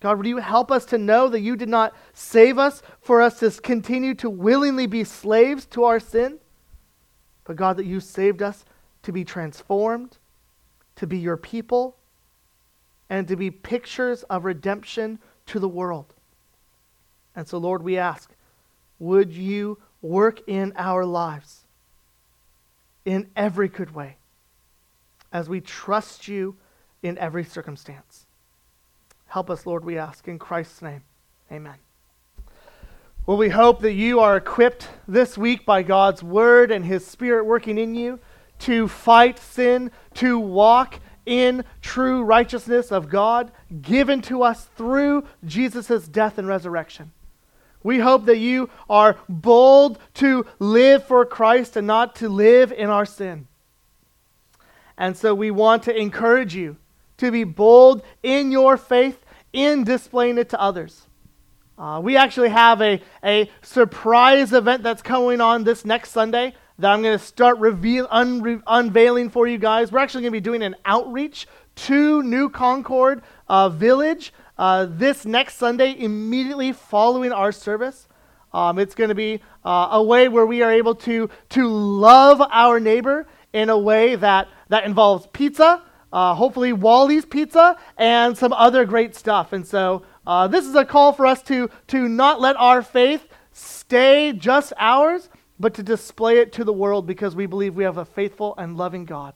God, 0.01 0.17
would 0.17 0.27
you 0.27 0.37
help 0.37 0.71
us 0.71 0.83
to 0.85 0.97
know 0.97 1.29
that 1.29 1.41
you 1.41 1.55
did 1.55 1.69
not 1.69 1.95
save 2.13 2.57
us 2.57 2.81
for 3.01 3.21
us 3.21 3.39
to 3.39 3.51
continue 3.61 4.13
to 4.15 4.29
willingly 4.29 4.87
be 4.87 5.03
slaves 5.03 5.65
to 5.67 5.85
our 5.85 5.99
sin, 5.99 6.39
but 7.45 7.55
God, 7.55 7.77
that 7.77 7.85
you 7.85 7.99
saved 7.99 8.41
us 8.41 8.65
to 9.03 9.11
be 9.11 9.23
transformed, 9.23 10.17
to 10.95 11.07
be 11.07 11.17
your 11.17 11.37
people 11.37 11.97
and 13.11 13.27
to 13.27 13.35
be 13.35 13.51
pictures 13.51 14.23
of 14.23 14.45
redemption 14.45 15.19
to 15.45 15.59
the 15.59 15.67
world. 15.67 16.13
And 17.35 17.45
so, 17.45 17.57
Lord, 17.57 17.83
we 17.83 17.97
ask, 17.97 18.31
would 18.99 19.33
you 19.33 19.77
work 20.01 20.39
in 20.47 20.71
our 20.77 21.05
lives 21.05 21.65
in 23.03 23.29
every 23.35 23.67
good 23.67 23.93
way 23.93 24.15
as 25.33 25.49
we 25.49 25.59
trust 25.59 26.29
you 26.29 26.55
in 27.03 27.17
every 27.17 27.43
circumstance? 27.43 28.25
Help 29.27 29.49
us, 29.49 29.65
Lord, 29.65 29.83
we 29.83 29.97
ask. 29.97 30.29
In 30.29 30.39
Christ's 30.39 30.81
name, 30.81 31.03
amen. 31.51 31.75
Well, 33.25 33.37
we 33.37 33.49
hope 33.49 33.81
that 33.81 33.93
you 33.93 34.21
are 34.21 34.37
equipped 34.37 34.87
this 35.05 35.37
week 35.37 35.65
by 35.65 35.83
God's 35.83 36.23
word 36.23 36.71
and 36.71 36.85
his 36.85 37.05
spirit 37.05 37.43
working 37.45 37.77
in 37.77 37.93
you 37.93 38.19
to 38.59 38.87
fight 38.87 39.37
sin, 39.37 39.91
to 40.13 40.39
walk 40.39 41.01
in 41.25 41.63
true 41.81 42.23
righteousness 42.23 42.91
of 42.91 43.09
God 43.09 43.51
given 43.81 44.21
to 44.23 44.43
us 44.43 44.65
through 44.75 45.25
Jesus' 45.45 46.07
death 46.07 46.37
and 46.37 46.47
resurrection. 46.47 47.11
We 47.83 47.99
hope 47.99 48.25
that 48.25 48.37
you 48.37 48.69
are 48.89 49.17
bold 49.27 49.99
to 50.15 50.45
live 50.59 51.05
for 51.05 51.25
Christ 51.25 51.75
and 51.75 51.87
not 51.87 52.15
to 52.17 52.29
live 52.29 52.71
in 52.71 52.89
our 52.89 53.05
sin. 53.05 53.47
And 54.97 55.17
so 55.17 55.33
we 55.33 55.49
want 55.49 55.83
to 55.83 55.95
encourage 55.95 56.53
you 56.53 56.77
to 57.17 57.31
be 57.31 57.43
bold 57.43 58.03
in 58.21 58.51
your 58.51 58.77
faith, 58.77 59.23
in 59.51 59.83
displaying 59.83 60.37
it 60.37 60.49
to 60.49 60.61
others. 60.61 61.07
Uh, 61.77 61.99
we 61.99 62.15
actually 62.15 62.49
have 62.49 62.81
a, 62.81 63.01
a 63.23 63.49
surprise 63.63 64.53
event 64.53 64.83
that's 64.83 65.01
going 65.01 65.41
on 65.41 65.63
this 65.63 65.83
next 65.83 66.11
Sunday 66.11 66.53
that 66.81 66.91
I'm 66.91 67.03
going 67.03 67.17
to 67.17 67.23
start 67.23 67.59
reveal, 67.59 68.07
unre, 68.07 68.61
unveiling 68.65 69.29
for 69.29 69.45
you 69.45 69.59
guys. 69.59 69.91
We're 69.91 69.99
actually 69.99 70.23
going 70.23 70.33
to 70.33 70.37
be 70.37 70.41
doing 70.41 70.63
an 70.63 70.75
outreach 70.83 71.47
to 71.75 72.23
New 72.23 72.49
Concord 72.49 73.21
uh, 73.47 73.69
Village 73.69 74.33
uh, 74.57 74.87
this 74.89 75.23
next 75.23 75.57
Sunday, 75.57 75.95
immediately 75.97 76.73
following 76.73 77.31
our 77.31 77.51
service. 77.51 78.07
Um, 78.51 78.79
it's 78.79 78.95
going 78.95 79.09
to 79.09 79.15
be 79.15 79.41
uh, 79.63 79.89
a 79.91 80.03
way 80.03 80.27
where 80.27 80.45
we 80.45 80.63
are 80.63 80.71
able 80.71 80.95
to, 80.95 81.29
to 81.49 81.67
love 81.67 82.41
our 82.51 82.79
neighbor 82.79 83.27
in 83.53 83.69
a 83.69 83.77
way 83.77 84.15
that, 84.15 84.47
that 84.69 84.83
involves 84.83 85.27
pizza, 85.27 85.83
uh, 86.11 86.33
hopefully 86.33 86.73
Wally's 86.73 87.25
Pizza, 87.25 87.77
and 87.97 88.35
some 88.35 88.53
other 88.53 88.85
great 88.85 89.15
stuff. 89.15 89.53
And 89.53 89.65
so 89.65 90.01
uh, 90.25 90.47
this 90.47 90.65
is 90.65 90.73
a 90.73 90.83
call 90.83 91.13
for 91.13 91.27
us 91.27 91.43
to, 91.43 91.69
to 91.87 92.09
not 92.09 92.41
let 92.41 92.55
our 92.57 92.81
faith 92.81 93.27
stay 93.51 94.33
just 94.33 94.73
ours, 94.77 95.29
but 95.61 95.73
to 95.75 95.83
display 95.83 96.39
it 96.39 96.51
to 96.53 96.63
the 96.63 96.73
world 96.73 97.05
because 97.05 97.35
we 97.35 97.45
believe 97.45 97.75
we 97.75 97.83
have 97.83 97.97
a 97.97 98.05
faithful 98.05 98.55
and 98.57 98.75
loving 98.75 99.05
God. 99.05 99.33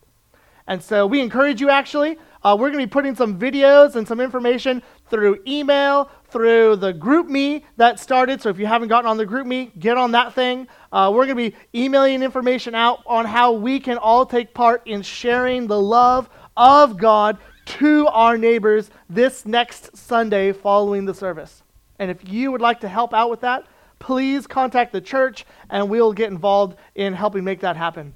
And 0.67 0.81
so 0.81 1.05
we 1.05 1.21
encourage 1.21 1.61
you 1.61 1.69
actually. 1.69 2.17
Uh, 2.43 2.55
we're 2.59 2.69
going 2.69 2.79
to 2.79 2.87
be 2.87 2.89
putting 2.89 3.15
some 3.15 3.39
videos 3.39 3.95
and 3.95 4.07
some 4.07 4.19
information 4.19 4.81
through 5.09 5.39
email, 5.47 6.09
through 6.29 6.75
the 6.77 6.93
GroupMe 6.93 7.63
that 7.77 7.99
started. 7.99 8.41
So 8.41 8.49
if 8.49 8.57
you 8.57 8.65
haven't 8.65 8.87
gotten 8.87 9.09
on 9.09 9.17
the 9.17 9.25
GroupMe, 9.25 9.77
get 9.79 9.97
on 9.97 10.11
that 10.11 10.33
thing. 10.33 10.67
Uh, 10.91 11.11
we're 11.13 11.25
going 11.27 11.37
to 11.37 11.51
be 11.51 11.55
emailing 11.79 12.23
information 12.23 12.73
out 12.73 13.03
on 13.05 13.25
how 13.25 13.51
we 13.51 13.79
can 13.79 13.97
all 13.97 14.25
take 14.25 14.53
part 14.53 14.81
in 14.85 15.03
sharing 15.03 15.67
the 15.67 15.79
love 15.79 16.29
of 16.57 16.97
God 16.97 17.37
to 17.65 18.07
our 18.07 18.37
neighbors 18.37 18.89
this 19.09 19.45
next 19.45 19.95
Sunday 19.95 20.51
following 20.51 21.05
the 21.05 21.13
service. 21.13 21.63
And 21.99 22.11
if 22.11 22.27
you 22.27 22.51
would 22.51 22.61
like 22.61 22.79
to 22.81 22.87
help 22.87 23.13
out 23.13 23.29
with 23.29 23.41
that, 23.41 23.65
please 23.99 24.47
contact 24.47 24.91
the 24.91 25.01
church 25.01 25.45
and 25.69 25.89
we'll 25.89 26.13
get 26.13 26.31
involved 26.31 26.77
in 26.95 27.13
helping 27.13 27.43
make 27.43 27.61
that 27.61 27.77
happen. 27.77 28.13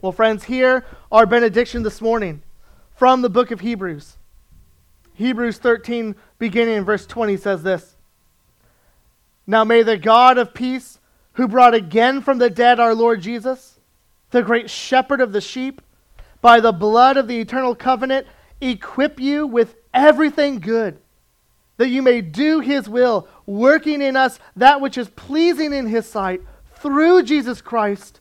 Well, 0.00 0.12
friends, 0.12 0.44
here 0.44 0.84
our 1.10 1.26
benediction 1.26 1.82
this 1.82 2.00
morning 2.00 2.42
from 2.94 3.22
the 3.22 3.30
book 3.30 3.50
of 3.50 3.60
Hebrews. 3.60 4.16
Hebrews 5.14 5.58
13, 5.58 6.14
beginning 6.38 6.74
in 6.76 6.84
verse 6.84 7.06
20, 7.06 7.36
says 7.36 7.62
this 7.62 7.96
Now 9.46 9.64
may 9.64 9.82
the 9.82 9.96
God 9.96 10.38
of 10.38 10.54
peace, 10.54 10.98
who 11.34 11.48
brought 11.48 11.74
again 11.74 12.20
from 12.20 12.38
the 12.38 12.50
dead 12.50 12.80
our 12.80 12.94
Lord 12.94 13.20
Jesus, 13.20 13.80
the 14.30 14.42
great 14.42 14.68
shepherd 14.68 15.20
of 15.20 15.32
the 15.32 15.40
sheep, 15.40 15.80
by 16.40 16.60
the 16.60 16.72
blood 16.72 17.16
of 17.16 17.28
the 17.28 17.40
eternal 17.40 17.74
covenant, 17.74 18.26
equip 18.60 19.18
you 19.18 19.46
with 19.46 19.76
everything 19.92 20.58
good, 20.58 20.98
that 21.76 21.88
you 21.88 22.02
may 22.02 22.20
do 22.20 22.60
his 22.60 22.88
will, 22.88 23.28
working 23.46 24.00
in 24.00 24.16
us 24.16 24.38
that 24.56 24.80
which 24.80 24.96
is 24.96 25.08
pleasing 25.10 25.72
in 25.72 25.86
his 25.86 26.06
sight, 26.06 26.40
through 26.76 27.22
Jesus 27.22 27.60
Christ, 27.60 28.20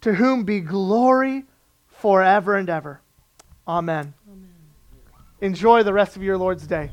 to 0.00 0.14
whom 0.14 0.44
be 0.44 0.60
glory 0.60 1.44
forever 1.88 2.54
and 2.54 2.70
ever. 2.70 3.00
Amen. 3.66 4.14
Amen. 4.28 4.48
Enjoy 5.40 5.82
the 5.82 5.92
rest 5.92 6.16
of 6.16 6.22
your 6.22 6.38
Lord's 6.38 6.66
day. 6.66 6.90